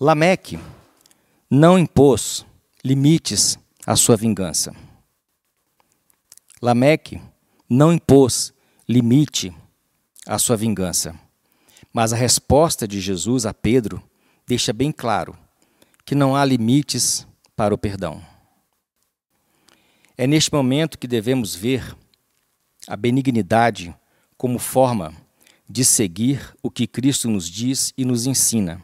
Lameque 0.00 0.56
não 1.50 1.76
impôs 1.76 2.46
limites 2.84 3.58
à 3.84 3.96
sua 3.96 4.16
vingança. 4.16 4.72
Lameque 6.62 7.20
não 7.68 7.92
impôs 7.92 8.54
limite 8.88 9.52
à 10.24 10.38
sua 10.38 10.56
vingança. 10.56 11.18
Mas 11.92 12.12
a 12.12 12.16
resposta 12.16 12.86
de 12.86 13.00
Jesus 13.00 13.46
a 13.46 13.52
Pedro 13.52 14.00
deixa 14.46 14.72
bem 14.72 14.92
claro 14.92 15.36
que 16.04 16.14
não 16.14 16.36
há 16.36 16.44
limites 16.44 17.26
para 17.56 17.74
o 17.74 17.78
perdão. 17.78 18.24
É 20.16 20.26
neste 20.26 20.52
momento 20.52 20.98
que 20.98 21.08
devemos 21.08 21.56
ver 21.56 21.96
a 22.88 22.96
benignidade 22.96 23.94
como 24.38 24.58
forma 24.58 25.14
de 25.68 25.84
seguir 25.84 26.56
o 26.62 26.70
que 26.70 26.86
Cristo 26.86 27.28
nos 27.28 27.46
diz 27.48 27.92
e 27.98 28.04
nos 28.04 28.26
ensina, 28.26 28.82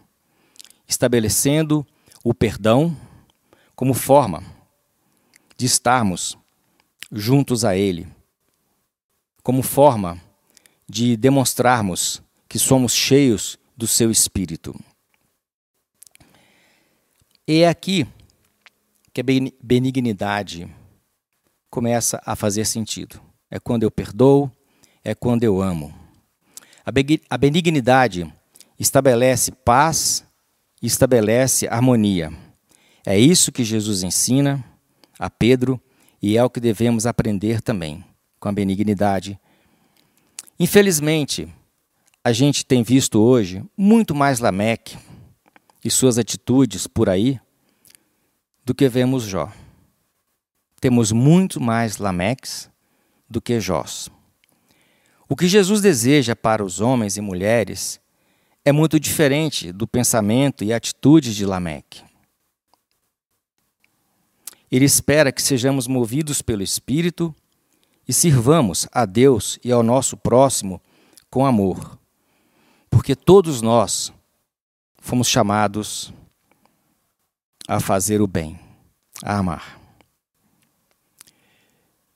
estabelecendo 0.87 1.87
o 2.23 2.35
perdão 2.35 2.95
como 3.75 3.95
forma 3.95 4.45
de 5.57 5.65
estarmos 5.65 6.37
juntos 7.11 7.65
a 7.65 7.75
Ele, 7.75 8.07
como 9.43 9.63
forma 9.63 10.21
de 10.87 11.17
demonstrarmos 11.17 12.23
que 12.47 12.59
somos 12.59 12.93
cheios 12.93 13.59
do 13.75 13.87
Seu 13.87 14.11
Espírito. 14.11 14.79
E 17.49 17.63
é 17.63 17.69
aqui 17.69 18.07
que 19.15 19.23
a 19.23 19.25
benignidade 19.63 20.71
começa 21.71 22.23
a 22.27 22.37
fazer 22.37 22.67
sentido. 22.67 23.34
É 23.55 23.61
quando 23.61 23.85
eu 23.85 23.91
perdoo, 23.91 24.51
é 25.05 25.15
quando 25.15 25.45
eu 25.45 25.63
amo. 25.63 25.95
A 27.31 27.39
benignidade 27.39 28.27
estabelece 28.77 29.53
paz 29.53 30.27
estabelece 30.83 31.69
harmonia. 31.69 32.33
É 33.07 33.17
isso 33.17 33.53
que 33.53 33.63
Jesus 33.63 34.03
ensina 34.03 34.65
a 35.17 35.31
Pedro 35.31 35.81
e 36.21 36.37
é 36.37 36.43
o 36.43 36.51
que 36.51 36.59
devemos 36.59 37.07
aprender 37.07 37.61
também 37.63 38.05
com 38.41 38.49
a 38.49 38.53
benignidade. 38.53 39.39
Infelizmente, 40.59 41.47
a 42.25 42.33
gente 42.33 42.67
tem 42.67 42.83
visto 42.83 43.21
hoje 43.21 43.65
muito 43.77 44.17
mais 44.17 44.41
Lameque 44.41 44.99
e 45.85 45.93
suas 45.93 46.19
atitudes 46.19 46.89
por 46.89 47.09
aí 47.09 47.41
do 48.65 48.75
que 48.75 48.89
vemos 48.89 49.23
Jó. 49.23 49.53
Temos 50.81 51.13
muito 51.13 51.61
mais 51.61 51.99
Lameques 51.99 52.74
do 53.35 53.43
que 53.43 53.59
Jós. 53.59 54.09
O 55.29 55.35
que 55.35 55.49
Jesus 55.49 55.81
deseja 55.81 56.37
para 56.37 56.65
os 56.65 56.81
homens 56.81 57.17
e 57.17 57.21
mulheres 57.21 58.01
é 58.65 58.71
muito 58.71 59.01
diferente 59.01 59.73
do 59.73 59.89
pensamento 59.89 60.63
e 60.63 60.73
atitudes 60.73 61.35
de 61.35 61.45
Lameque. 61.45 62.03
Ele 64.71 64.85
espera 64.85 65.33
que 65.33 65.43
sejamos 65.43 65.89
movidos 65.89 66.41
pelo 66.41 66.63
Espírito 66.63 67.35
e 68.07 68.13
sirvamos 68.13 68.87
a 68.93 69.05
Deus 69.05 69.59
e 69.65 69.73
ao 69.73 69.83
nosso 69.83 70.17
próximo 70.17 70.81
com 71.29 71.45
amor, 71.45 71.99
porque 72.89 73.17
todos 73.17 73.61
nós 73.61 74.13
fomos 74.99 75.27
chamados 75.27 76.13
a 77.67 77.81
fazer 77.81 78.23
o 78.23 78.27
bem, 78.27 78.59
a 79.23 79.39
amar. 79.39 79.84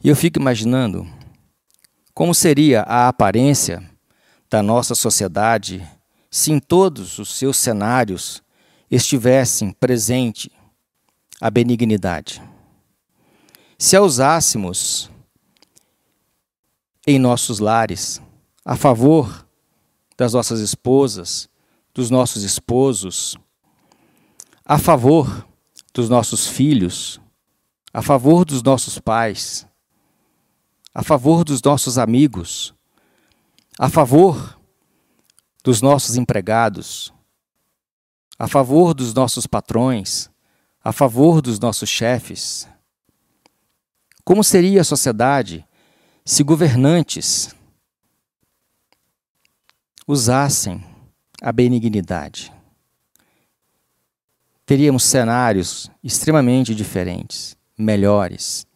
E 0.08 0.10
eu 0.10 0.16
fico 0.16 0.40
imaginando 0.40 1.06
como 2.14 2.34
seria 2.34 2.80
a 2.80 3.08
aparência 3.08 3.86
da 4.48 4.62
nossa 4.62 4.94
sociedade 4.94 5.86
se 6.30 6.50
em 6.50 6.58
todos 6.58 7.18
os 7.18 7.34
seus 7.34 7.58
cenários 7.58 8.42
estivessem 8.90 9.70
presente 9.70 10.50
a 11.38 11.50
benignidade. 11.50 12.42
Se 13.76 13.96
a 13.96 14.00
usássemos 14.00 15.10
em 17.06 17.18
nossos 17.18 17.58
lares, 17.58 18.18
a 18.64 18.76
favor 18.76 19.46
das 20.16 20.32
nossas 20.32 20.60
esposas, 20.60 21.50
dos 21.92 22.08
nossos 22.08 22.44
esposos, 22.44 23.36
a 24.64 24.78
favor 24.78 25.46
dos 25.92 26.08
nossos 26.08 26.46
filhos, 26.46 27.20
a 27.92 28.00
favor 28.00 28.46
dos 28.46 28.62
nossos 28.62 28.98
pais, 28.98 29.67
a 30.98 31.02
favor 31.04 31.44
dos 31.44 31.62
nossos 31.62 31.96
amigos, 31.96 32.74
a 33.78 33.88
favor 33.88 34.58
dos 35.62 35.80
nossos 35.80 36.16
empregados, 36.16 37.14
a 38.36 38.48
favor 38.48 38.92
dos 38.94 39.14
nossos 39.14 39.46
patrões, 39.46 40.28
a 40.82 40.92
favor 40.92 41.40
dos 41.40 41.60
nossos 41.60 41.88
chefes? 41.88 42.68
Como 44.24 44.42
seria 44.42 44.80
a 44.80 44.84
sociedade 44.84 45.64
se 46.24 46.42
governantes 46.42 47.54
usassem 50.04 50.84
a 51.40 51.52
benignidade? 51.52 52.52
Teríamos 54.66 55.04
cenários 55.04 55.88
extremamente 56.02 56.74
diferentes, 56.74 57.56
melhores. 57.78 58.67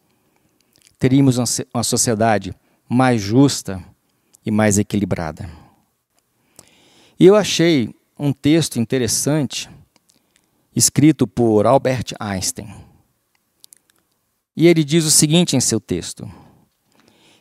Teríamos 1.03 1.37
uma 1.75 1.83
sociedade 1.83 2.55
mais 2.89 3.21
justa 3.21 3.83
e 4.47 4.53
mais 4.53 4.79
equilibrada. 4.79 5.51
E 7.19 7.27
eu 7.27 7.35
achei 7.35 7.93
um 8.17 8.33
texto 8.33 8.79
interessante 8.79 9.69
escrito 10.77 11.27
por 11.27 11.67
Albert 11.67 12.15
Einstein. 12.21 12.73
E 14.57 14.69
ele 14.69 14.85
diz 14.85 15.05
o 15.05 15.11
seguinte 15.11 15.57
em 15.57 15.61
seu 15.61 15.81
texto: 15.81 16.31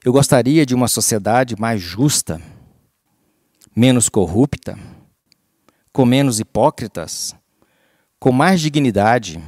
Eu 0.03 0.11
gostaria 0.11 0.65
de 0.65 0.73
uma 0.73 0.87
sociedade 0.87 1.55
mais 1.55 1.79
justa, 1.79 2.41
menos 3.75 4.09
corrupta, 4.09 4.75
com 5.93 6.03
menos 6.03 6.39
hipócritas, 6.39 7.35
com 8.19 8.31
mais 8.31 8.59
dignidade, 8.59 9.39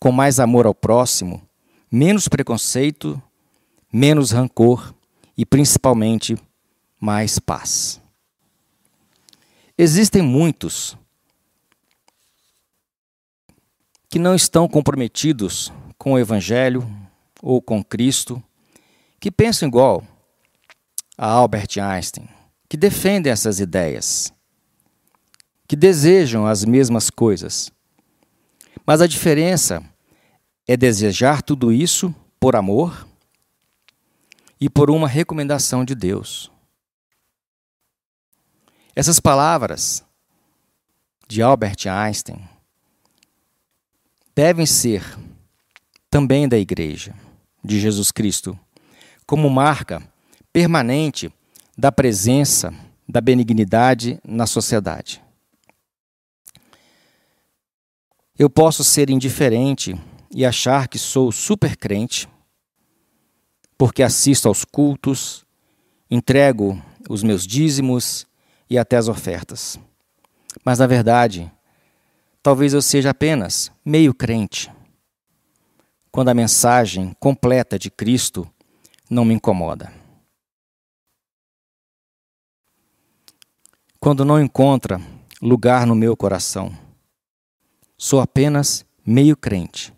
com 0.00 0.10
mais 0.10 0.40
amor 0.40 0.66
ao 0.66 0.74
próximo, 0.74 1.40
menos 1.88 2.26
preconceito, 2.26 3.22
menos 3.96 4.30
rancor 4.30 4.94
e 5.38 5.46
principalmente 5.46 6.36
mais 7.00 7.38
paz. 7.38 7.98
Existem 9.78 10.20
muitos 10.20 10.98
que 14.10 14.18
não 14.18 14.34
estão 14.34 14.68
comprometidos 14.68 15.72
com 15.96 16.12
o 16.12 16.18
Evangelho 16.18 16.86
ou 17.40 17.62
com 17.62 17.82
Cristo, 17.82 18.42
que 19.18 19.30
pensam 19.30 19.66
igual 19.66 20.04
a 21.16 21.26
Albert 21.26 21.78
Einstein, 21.80 22.28
que 22.68 22.76
defendem 22.76 23.32
essas 23.32 23.60
ideias, 23.60 24.30
que 25.66 25.74
desejam 25.74 26.46
as 26.46 26.66
mesmas 26.66 27.08
coisas. 27.08 27.72
Mas 28.86 29.00
a 29.00 29.06
diferença 29.06 29.82
é 30.68 30.76
desejar 30.76 31.40
tudo 31.40 31.72
isso 31.72 32.14
por 32.38 32.54
amor 32.54 33.05
e 34.60 34.68
por 34.68 34.90
uma 34.90 35.08
recomendação 35.08 35.84
de 35.84 35.94
Deus. 35.94 36.50
Essas 38.94 39.20
palavras 39.20 40.04
de 41.28 41.42
Albert 41.42 41.86
Einstein 41.86 42.48
devem 44.34 44.64
ser 44.64 45.02
também 46.10 46.48
da 46.48 46.56
Igreja 46.56 47.14
de 47.62 47.80
Jesus 47.80 48.10
Cristo, 48.10 48.58
como 49.26 49.50
marca 49.50 50.02
permanente 50.52 51.32
da 51.76 51.92
presença 51.92 52.72
da 53.08 53.20
benignidade 53.20 54.18
na 54.26 54.46
sociedade. 54.46 55.22
Eu 58.38 58.50
posso 58.50 58.84
ser 58.84 59.10
indiferente 59.10 59.98
e 60.30 60.44
achar 60.44 60.88
que 60.88 60.98
sou 60.98 61.32
super 61.32 61.76
crente, 61.76 62.28
porque 63.78 64.02
assisto 64.02 64.48
aos 64.48 64.64
cultos, 64.64 65.44
entrego 66.10 66.82
os 67.08 67.22
meus 67.22 67.46
dízimos 67.46 68.26
e 68.68 68.78
até 68.78 68.96
as 68.96 69.08
ofertas. 69.08 69.78
Mas 70.64 70.78
na 70.78 70.86
verdade, 70.86 71.50
talvez 72.42 72.72
eu 72.72 72.82
seja 72.82 73.10
apenas 73.10 73.70
meio 73.84 74.14
crente, 74.14 74.72
quando 76.10 76.28
a 76.28 76.34
mensagem 76.34 77.14
completa 77.20 77.78
de 77.78 77.90
Cristo 77.90 78.50
não 79.10 79.24
me 79.24 79.34
incomoda. 79.34 79.92
Quando 84.00 84.24
não 84.24 84.40
encontra 84.40 85.00
lugar 85.42 85.86
no 85.86 85.94
meu 85.94 86.16
coração, 86.16 86.76
sou 87.98 88.20
apenas 88.20 88.84
meio 89.04 89.36
crente, 89.36 89.92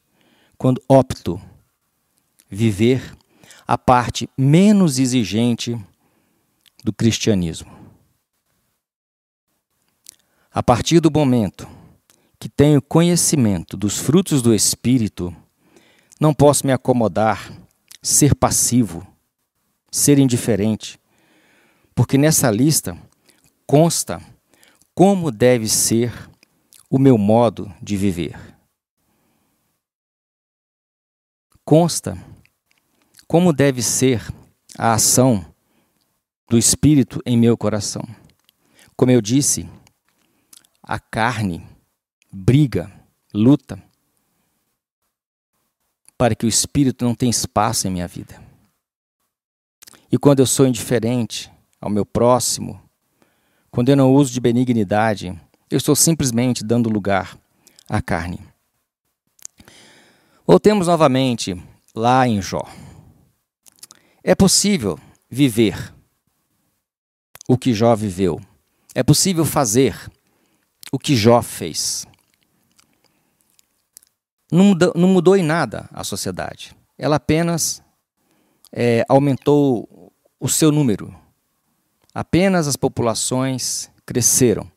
quando 0.56 0.82
opto 0.88 1.40
viver 2.48 3.17
a 3.68 3.76
parte 3.76 4.30
menos 4.34 4.98
exigente 4.98 5.78
do 6.82 6.90
cristianismo. 6.90 7.70
A 10.50 10.62
partir 10.62 11.00
do 11.00 11.10
momento 11.10 11.68
que 12.40 12.48
tenho 12.48 12.80
conhecimento 12.80 13.76
dos 13.76 13.98
frutos 13.98 14.40
do 14.40 14.54
Espírito, 14.54 15.36
não 16.18 16.32
posso 16.32 16.66
me 16.66 16.72
acomodar, 16.72 17.52
ser 18.02 18.34
passivo, 18.34 19.06
ser 19.90 20.18
indiferente, 20.18 20.98
porque 21.94 22.16
nessa 22.16 22.50
lista 22.50 22.96
consta 23.66 24.18
como 24.94 25.30
deve 25.30 25.68
ser 25.68 26.10
o 26.88 26.98
meu 26.98 27.18
modo 27.18 27.70
de 27.82 27.98
viver. 27.98 28.56
Consta 31.66 32.16
como 33.28 33.52
deve 33.52 33.82
ser 33.82 34.26
a 34.76 34.94
ação 34.94 35.44
do 36.48 36.56
Espírito 36.56 37.20
em 37.26 37.36
meu 37.36 37.58
coração. 37.58 38.02
Como 38.96 39.12
eu 39.12 39.20
disse, 39.20 39.68
a 40.82 40.98
carne 40.98 41.62
briga, 42.32 42.90
luta, 43.34 43.80
para 46.16 46.34
que 46.34 46.46
o 46.46 46.48
Espírito 46.48 47.04
não 47.04 47.14
tenha 47.14 47.30
espaço 47.30 47.86
em 47.86 47.90
minha 47.90 48.08
vida. 48.08 48.42
E 50.10 50.16
quando 50.16 50.40
eu 50.40 50.46
sou 50.46 50.66
indiferente 50.66 51.52
ao 51.78 51.90
meu 51.90 52.06
próximo, 52.06 52.80
quando 53.70 53.90
eu 53.90 53.96
não 53.96 54.12
uso 54.14 54.32
de 54.32 54.40
benignidade, 54.40 55.38
eu 55.70 55.76
estou 55.76 55.94
simplesmente 55.94 56.64
dando 56.64 56.88
lugar 56.88 57.38
à 57.86 58.00
carne. 58.00 58.40
Voltemos 60.46 60.86
novamente 60.86 61.62
lá 61.94 62.26
em 62.26 62.40
Jó. 62.40 62.66
É 64.28 64.34
possível 64.34 65.00
viver 65.30 65.94
o 67.48 67.56
que 67.56 67.72
Jó 67.72 67.96
viveu. 67.96 68.38
É 68.94 69.02
possível 69.02 69.42
fazer 69.42 69.96
o 70.92 70.98
que 70.98 71.16
Jó 71.16 71.40
fez. 71.40 72.06
Não 74.52 74.64
mudou, 74.64 74.92
não 74.94 75.08
mudou 75.08 75.34
em 75.34 75.42
nada 75.42 75.88
a 75.90 76.04
sociedade. 76.04 76.76
Ela 76.98 77.16
apenas 77.16 77.82
é, 78.70 79.02
aumentou 79.08 80.12
o 80.38 80.46
seu 80.46 80.70
número. 80.70 81.18
Apenas 82.12 82.68
as 82.68 82.76
populações 82.76 83.90
cresceram. 84.04 84.70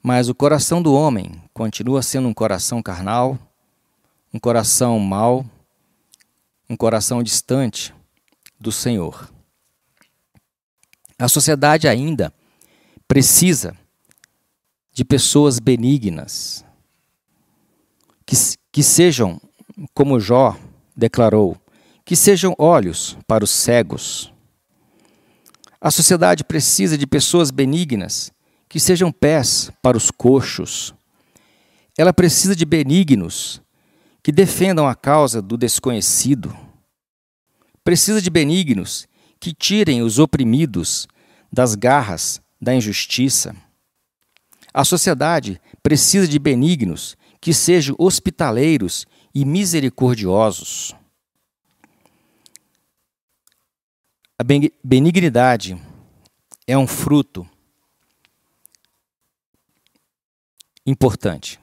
Mas 0.00 0.28
o 0.28 0.34
coração 0.34 0.80
do 0.80 0.94
homem 0.94 1.42
continua 1.52 2.02
sendo 2.02 2.28
um 2.28 2.34
coração 2.34 2.80
carnal, 2.80 3.36
um 4.32 4.38
coração 4.38 4.96
mau, 5.00 5.44
um 6.70 6.76
coração 6.76 7.20
distante 7.20 7.95
do 8.58 8.72
Senhor. 8.72 9.30
A 11.18 11.28
sociedade 11.28 11.88
ainda 11.88 12.32
precisa 13.08 13.76
de 14.92 15.04
pessoas 15.04 15.58
benignas, 15.58 16.64
que, 18.24 18.36
que 18.72 18.82
sejam, 18.82 19.40
como 19.94 20.18
Jó 20.18 20.56
declarou, 20.96 21.56
que 22.04 22.16
sejam 22.16 22.54
olhos 22.58 23.16
para 23.26 23.44
os 23.44 23.50
cegos. 23.50 24.32
A 25.80 25.90
sociedade 25.90 26.44
precisa 26.44 26.96
de 26.96 27.06
pessoas 27.06 27.50
benignas, 27.50 28.32
que 28.68 28.80
sejam 28.80 29.12
pés 29.12 29.70
para 29.82 29.96
os 29.96 30.10
coxos. 30.10 30.94
Ela 31.96 32.12
precisa 32.12 32.56
de 32.56 32.64
benignos, 32.64 33.62
que 34.22 34.32
defendam 34.32 34.86
a 34.86 34.94
causa 34.94 35.40
do 35.40 35.56
desconhecido. 35.56 36.56
Precisa 37.86 38.20
de 38.20 38.28
benignos 38.28 39.06
que 39.38 39.54
tirem 39.54 40.02
os 40.02 40.18
oprimidos 40.18 41.06
das 41.52 41.76
garras 41.76 42.42
da 42.60 42.74
injustiça. 42.74 43.54
A 44.74 44.84
sociedade 44.84 45.60
precisa 45.84 46.26
de 46.26 46.36
benignos 46.36 47.16
que 47.40 47.54
sejam 47.54 47.94
hospitaleiros 47.96 49.06
e 49.32 49.44
misericordiosos. 49.44 50.96
A 54.36 54.42
benignidade 54.82 55.80
é 56.66 56.76
um 56.76 56.88
fruto 56.88 57.48
importante 60.84 61.60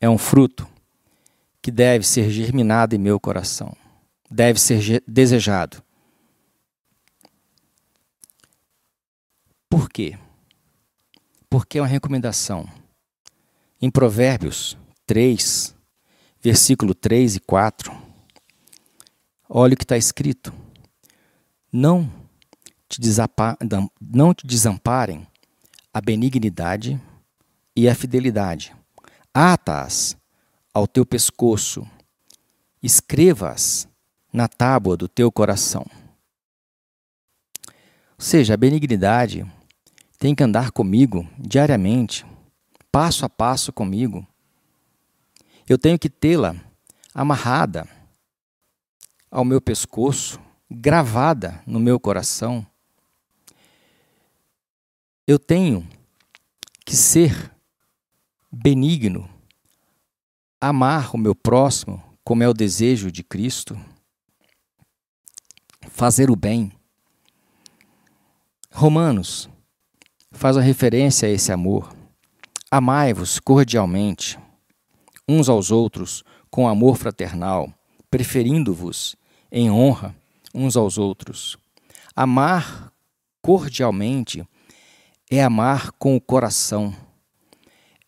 é 0.00 0.08
um 0.08 0.18
fruto 0.18 0.71
que 1.62 1.70
deve 1.70 2.04
ser 2.04 2.28
germinado 2.28 2.94
em 2.94 2.98
meu 2.98 3.20
coração, 3.20 3.74
deve 4.30 4.60
ser 4.60 5.02
desejado. 5.06 5.82
Por 9.70 9.88
quê? 9.88 10.18
Porque 11.48 11.78
é 11.78 11.80
uma 11.80 11.86
recomendação. 11.86 12.68
Em 13.80 13.90
Provérbios 13.90 14.76
3, 15.06 15.74
versículo 16.40 16.94
3 16.94 17.36
e 17.36 17.40
4, 17.40 17.96
olha 19.48 19.74
o 19.74 19.76
que 19.76 19.84
está 19.84 19.96
escrito. 19.96 20.52
Não 21.72 22.10
te, 22.88 23.00
não 24.00 24.34
te 24.34 24.46
desamparem 24.46 25.26
a 25.94 26.00
benignidade 26.00 27.00
e 27.74 27.88
a 27.88 27.94
fidelidade 27.94 28.74
Atas 29.34 30.14
ao 30.72 30.86
teu 30.86 31.04
pescoço, 31.04 31.86
escrevas 32.82 33.88
na 34.32 34.48
tábua 34.48 34.96
do 34.96 35.08
teu 35.08 35.30
coração. 35.30 35.84
Ou 38.18 38.24
seja, 38.24 38.54
a 38.54 38.56
benignidade 38.56 39.44
tem 40.18 40.34
que 40.34 40.42
andar 40.42 40.70
comigo 40.70 41.28
diariamente, 41.38 42.24
passo 42.90 43.24
a 43.24 43.28
passo 43.28 43.72
comigo. 43.72 44.26
Eu 45.68 45.76
tenho 45.76 45.98
que 45.98 46.08
tê-la 46.08 46.56
amarrada 47.14 47.88
ao 49.30 49.44
meu 49.44 49.60
pescoço, 49.60 50.40
gravada 50.70 51.62
no 51.66 51.80
meu 51.80 51.98
coração. 51.98 52.66
Eu 55.26 55.38
tenho 55.38 55.88
que 56.84 56.94
ser 56.94 57.52
benigno, 58.50 59.28
amar 60.62 61.12
o 61.12 61.18
meu 61.18 61.34
próximo 61.34 62.00
como 62.22 62.44
é 62.44 62.48
o 62.48 62.54
desejo 62.54 63.10
de 63.10 63.24
Cristo, 63.24 63.76
fazer 65.88 66.30
o 66.30 66.36
bem. 66.36 66.70
Romanos 68.70 69.50
faz 70.30 70.54
uma 70.54 70.62
referência 70.62 71.26
a 71.26 71.32
esse 71.32 71.50
amor. 71.50 71.92
Amai-vos 72.70 73.40
cordialmente, 73.40 74.38
uns 75.28 75.48
aos 75.48 75.72
outros, 75.72 76.22
com 76.48 76.68
amor 76.68 76.96
fraternal, 76.96 77.68
preferindo-vos 78.08 79.16
em 79.50 79.68
honra 79.68 80.14
uns 80.54 80.76
aos 80.76 80.96
outros. 80.96 81.58
Amar 82.14 82.92
cordialmente 83.40 84.46
é 85.28 85.42
amar 85.42 85.90
com 85.98 86.14
o 86.14 86.20
coração, 86.20 86.94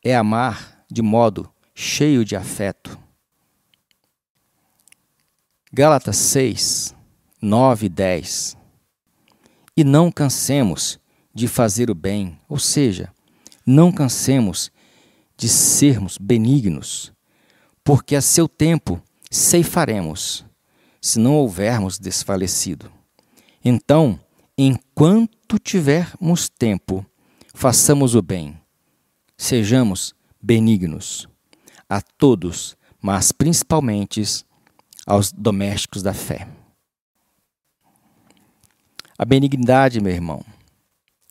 é 0.04 0.14
amar 0.14 0.84
de 0.88 1.02
modo 1.02 1.52
cheio 1.74 2.24
de 2.24 2.36
afeto. 2.36 2.96
Gálatas 5.72 6.16
6, 6.16 6.94
9 7.42 7.86
e 7.86 7.88
10. 7.88 8.56
E 9.76 9.82
não 9.82 10.12
cansemos 10.12 11.00
de 11.34 11.48
fazer 11.48 11.90
o 11.90 11.94
bem, 11.94 12.38
ou 12.48 12.60
seja, 12.60 13.12
não 13.66 13.90
cansemos 13.90 14.70
de 15.36 15.48
sermos 15.48 16.16
benignos, 16.16 17.12
porque 17.82 18.14
a 18.14 18.20
seu 18.20 18.48
tempo 18.48 19.02
ceifaremos, 19.28 20.44
se 21.00 21.18
não 21.18 21.34
houvermos 21.34 21.98
desfalecido. 21.98 22.90
Então, 23.64 24.20
enquanto 24.56 25.58
tivermos 25.58 26.48
tempo, 26.48 27.04
façamos 27.52 28.14
o 28.14 28.22
bem, 28.22 28.56
sejamos 29.36 30.14
benignos 30.40 31.28
a 31.88 32.00
todos, 32.00 32.76
mas 33.00 33.32
principalmente 33.32 34.22
aos 35.06 35.32
domésticos 35.32 36.02
da 36.02 36.14
fé. 36.14 36.48
A 39.18 39.24
benignidade, 39.24 40.00
meu 40.00 40.12
irmão 40.12 40.44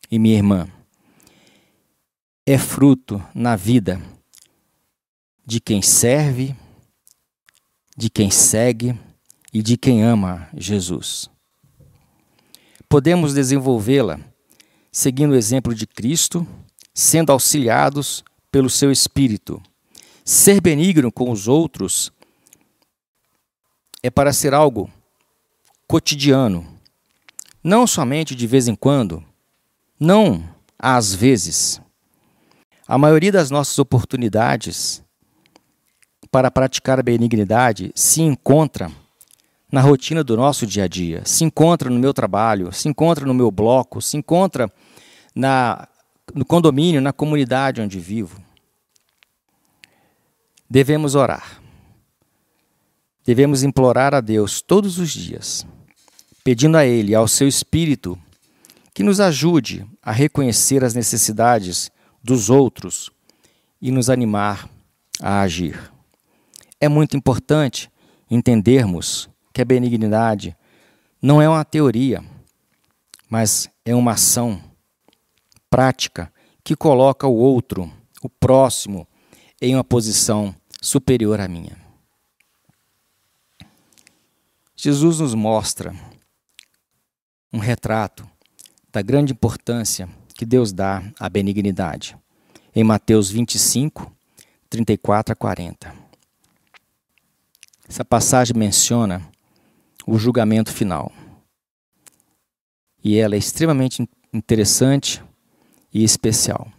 e 0.10 0.18
minha 0.18 0.36
irmã, 0.36 0.68
é 2.46 2.58
fruto 2.58 3.24
na 3.34 3.56
vida 3.56 4.02
de 5.46 5.60
quem 5.60 5.82
serve, 5.82 6.56
de 7.98 8.10
quem 8.10 8.30
segue 8.32 8.98
e 9.54 9.62
de 9.62 9.78
quem 9.78 10.04
ama 10.04 10.48
Jesus. 10.56 11.30
Podemos 12.88 13.34
desenvolvê-la 13.34 14.20
seguindo 14.92 15.32
o 15.32 15.36
exemplo 15.36 15.74
de 15.74 15.88
Cristo, 15.88 16.48
sendo 16.94 17.32
auxiliados 17.32 18.24
pelo 18.52 18.70
seu 18.70 18.92
Espírito. 18.92 19.62
Ser 20.26 20.62
benigno 20.62 21.12
com 21.12 21.30
os 21.30 21.50
outros 21.50 22.12
é 24.02 24.10
para 24.10 24.32
ser 24.32 24.54
algo 24.54 24.90
cotidiano, 25.86 26.66
não 27.62 27.86
somente 27.86 28.34
de 28.34 28.48
vez 28.48 28.70
em 28.70 28.76
quando, 28.76 29.24
não 30.00 30.44
às 30.80 31.14
vezes. 31.14 31.82
A 32.88 32.98
maioria 32.98 33.32
das 33.32 33.52
nossas 33.52 33.78
oportunidades 33.80 35.04
para 36.32 36.50
praticar 36.50 37.00
a 37.00 37.04
benignidade 37.04 37.92
se 37.94 38.22
encontra 38.22 38.90
na 39.70 39.82
rotina 39.82 40.24
do 40.24 40.38
nosso 40.38 40.66
dia 40.66 40.86
a 40.86 40.88
dia, 40.88 41.22
se 41.26 41.44
encontra 41.44 41.90
no 41.90 42.00
meu 42.00 42.14
trabalho, 42.14 42.72
se 42.72 42.88
encontra 42.88 43.26
no 43.26 43.34
meu 43.34 43.52
bloco, 43.52 44.02
se 44.02 44.16
encontra 44.16 44.72
na, 45.36 45.88
no 46.34 46.46
condomínio, 46.46 47.02
na 47.02 47.12
comunidade 47.12 47.82
onde 47.82 48.00
vivo. 48.00 48.42
Devemos 50.74 51.14
orar. 51.14 51.62
Devemos 53.24 53.62
implorar 53.62 54.16
a 54.16 54.20
Deus 54.20 54.60
todos 54.60 54.98
os 54.98 55.12
dias, 55.12 55.68
pedindo 56.44 56.76
a 56.76 56.84
Ele, 56.84 57.14
ao 57.14 57.28
seu 57.28 57.48
Espírito, 57.48 58.18
que 58.92 59.04
nos 59.04 59.20
ajude 59.20 59.86
a 60.02 60.12
reconhecer 60.12 60.84
as 60.84 60.96
necessidades 60.96 61.92
dos 62.24 62.50
outros 62.50 63.12
e 63.80 63.92
nos 63.92 64.10
animar 64.10 64.68
a 65.22 65.42
agir. 65.42 65.80
É 66.82 66.90
muito 66.90 67.16
importante 67.16 67.88
entendermos 68.28 69.30
que 69.54 69.62
a 69.62 69.66
benignidade 69.66 70.58
não 71.22 71.40
é 71.40 71.48
uma 71.48 71.64
teoria, 71.64 72.24
mas 73.30 73.70
é 73.86 73.94
uma 73.94 74.14
ação 74.14 74.60
prática 75.70 76.34
que 76.64 76.76
coloca 76.76 77.28
o 77.28 77.36
outro, 77.36 77.94
o 78.24 78.28
próximo, 78.28 79.08
em 79.62 79.76
uma 79.76 79.84
posição 79.84 80.56
superior 80.84 81.40
à 81.40 81.48
minha. 81.48 81.78
Jesus 84.76 85.22
nos 85.22 85.34
mostra 85.34 85.96
um 87.54 87.58
retrato 87.58 88.30
da 88.92 89.02
grande 89.02 89.32
importância 89.32 90.10
que 90.36 90.46
Deus 90.46 90.74
dá 90.74 91.02
à 91.18 91.30
benignidade. 91.30 92.18
Em 92.76 92.84
Mateus 92.84 93.32
25, 93.32 94.14
34 94.70 95.32
a 95.32 95.36
40. 95.38 95.96
Essa 97.88 98.04
passagem 98.04 98.58
menciona 98.58 99.26
o 100.06 100.18
julgamento 100.18 100.70
final. 100.70 101.14
E 103.02 103.18
ela 103.18 103.36
é 103.36 103.38
extremamente 103.38 104.06
interessante 104.34 105.24
e 105.94 106.04
especial. 106.04 106.70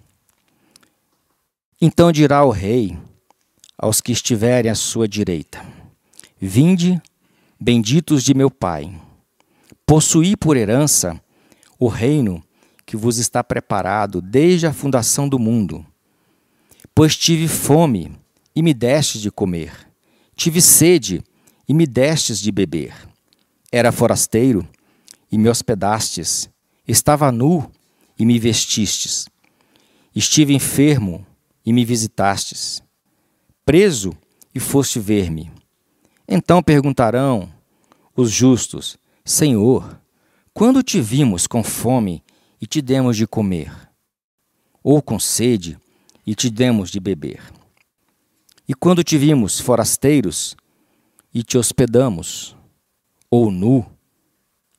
Então 1.81 2.13
dirá 2.13 2.45
o 2.45 2.51
rei 2.51 2.99
aos 3.79 4.01
que 4.01 4.13
estiverem 4.13 4.71
à 4.71 4.75
sua 4.75 5.09
direita: 5.09 5.65
Vinde, 6.41 7.01
benditos 7.61 8.23
de 8.23 8.35
meu 8.35 8.51
Pai, 8.51 8.95
possuí 9.87 10.37
por 10.37 10.57
herança 10.57 11.21
o 11.79 11.89
reino 11.89 12.43
que 12.87 12.97
vos 12.97 13.19
está 13.19 13.43
preparado 13.43 14.21
desde 14.21 14.67
a 14.67 14.73
fundação 14.73 15.29
do 15.29 15.39
mundo. 15.39 15.85
Pois 16.95 17.17
tive 17.17 17.49
fome 17.49 18.13
e 18.55 18.63
me 18.63 18.73
destes 18.73 19.21
de 19.21 19.31
comer, 19.31 19.73
tive 20.37 20.61
sede 20.61 21.23
e 21.69 21.75
me 21.75 21.87
destes 21.87 22.39
de 22.39 22.53
beber. 22.53 22.95
Era 23.73 23.91
forasteiro 23.91 24.69
e 25.33 25.37
me 25.37 25.49
hospedastes, 25.49 26.49
estava 26.87 27.33
nu 27.33 27.69
e 28.19 28.25
me 28.25 28.39
vestistes. 28.39 29.27
Estive 30.15 30.55
enfermo 30.55 31.27
e 31.67 31.73
me 31.73 31.85
visitastes, 31.85 32.84
preso 33.65 34.13
e 34.55 34.61
foste 34.61 35.01
ver-me. 35.01 35.51
Então 36.29 36.63
perguntarão 36.63 37.53
os 38.17 38.31
justos: 38.31 38.97
Senhor, 39.25 40.01
quando 40.53 40.83
te 40.83 41.01
vimos 41.01 41.47
com 41.47 41.63
fome 41.63 42.23
e 42.61 42.67
te 42.67 42.81
demos 42.81 43.17
de 43.17 43.27
comer, 43.27 43.73
ou 44.83 45.03
com 45.03 45.19
sede 45.19 45.79
e 46.27 46.35
te 46.35 46.49
demos 46.49 46.91
de 46.91 47.01
beber? 47.01 47.43
E 48.67 48.75
quando 48.75 49.05
te 49.05 49.19
vimos 49.19 49.61
forasteiros 49.61 50.57
e 51.33 51.43
te 51.43 51.59
hospedamos, 51.59 52.57
ou 53.31 53.51
nu 53.51 53.85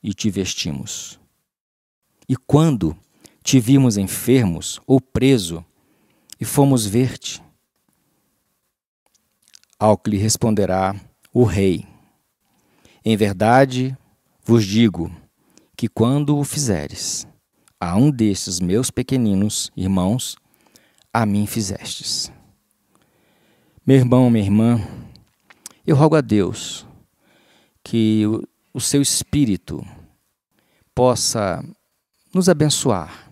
e 0.01 0.13
te 0.13 0.29
vestimos? 0.29 1.19
E 2.27 2.35
quando 2.35 2.97
te 3.43 3.59
vimos 3.59 3.97
enfermos 3.97 4.79
ou 4.87 4.99
preso 4.99 5.63
e 6.39 6.45
fomos 6.45 6.87
ver-te? 6.87 7.44
Ao 9.79 9.97
que 9.97 10.09
lhe 10.09 10.17
responderá 10.17 10.95
o 11.33 11.43
rei: 11.43 11.85
Em 13.03 13.17
verdade 13.17 13.95
vos 14.43 14.65
digo 14.65 15.11
que 15.75 15.87
quando 15.87 16.37
o 16.37 16.43
fizeres, 16.43 17.27
a 17.79 17.97
um 17.97 18.09
destes 18.09 18.59
meus 18.59 18.89
pequeninos 18.89 19.71
irmãos, 19.75 20.37
a 21.13 21.25
mim 21.25 21.45
fizestes. 21.45 22.31
Meu 23.85 23.97
irmão, 23.97 24.29
minha 24.29 24.43
irmã, 24.43 24.81
eu 25.85 25.95
rogo 25.95 26.15
a 26.15 26.21
Deus 26.21 26.87
que 27.83 28.23
o 28.73 28.81
seu 28.81 29.01
Espírito 29.01 29.85
possa 30.93 31.63
nos 32.33 32.49
abençoar 32.49 33.31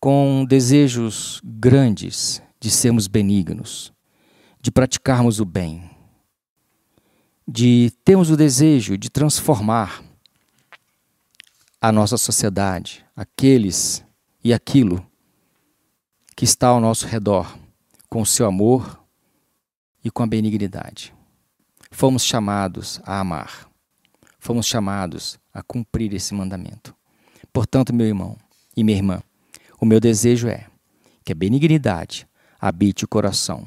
com 0.00 0.46
desejos 0.48 1.40
grandes 1.44 2.42
de 2.58 2.70
sermos 2.70 3.06
benignos, 3.06 3.92
de 4.60 4.70
praticarmos 4.70 5.40
o 5.40 5.44
bem, 5.44 5.90
de 7.48 7.90
termos 8.04 8.30
o 8.30 8.36
desejo 8.36 8.98
de 8.98 9.08
transformar 9.08 10.04
a 11.80 11.90
nossa 11.90 12.18
sociedade, 12.18 13.04
aqueles 13.16 14.04
e 14.44 14.52
aquilo 14.52 15.04
que 16.36 16.44
está 16.44 16.68
ao 16.68 16.80
nosso 16.80 17.06
redor, 17.06 17.58
com 18.08 18.20
o 18.20 18.26
seu 18.26 18.46
amor 18.46 19.02
e 20.04 20.10
com 20.10 20.22
a 20.22 20.26
benignidade. 20.26 21.14
Fomos 21.90 22.22
chamados 22.22 23.00
a 23.04 23.18
amar, 23.18 23.66
fomos 24.38 24.66
chamados 24.66 25.38
a 25.54 25.62
cumprir 25.62 26.12
esse 26.12 26.34
mandamento. 26.34 26.94
Portanto, 27.52 27.94
meu 27.94 28.06
irmão 28.06 28.36
e 28.76 28.84
minha 28.84 28.98
irmã, 28.98 29.22
o 29.80 29.86
meu 29.86 29.98
desejo 29.98 30.48
é 30.48 30.66
que 31.24 31.32
a 31.32 31.34
benignidade 31.34 32.28
habite 32.60 33.04
o 33.04 33.08
coração 33.08 33.66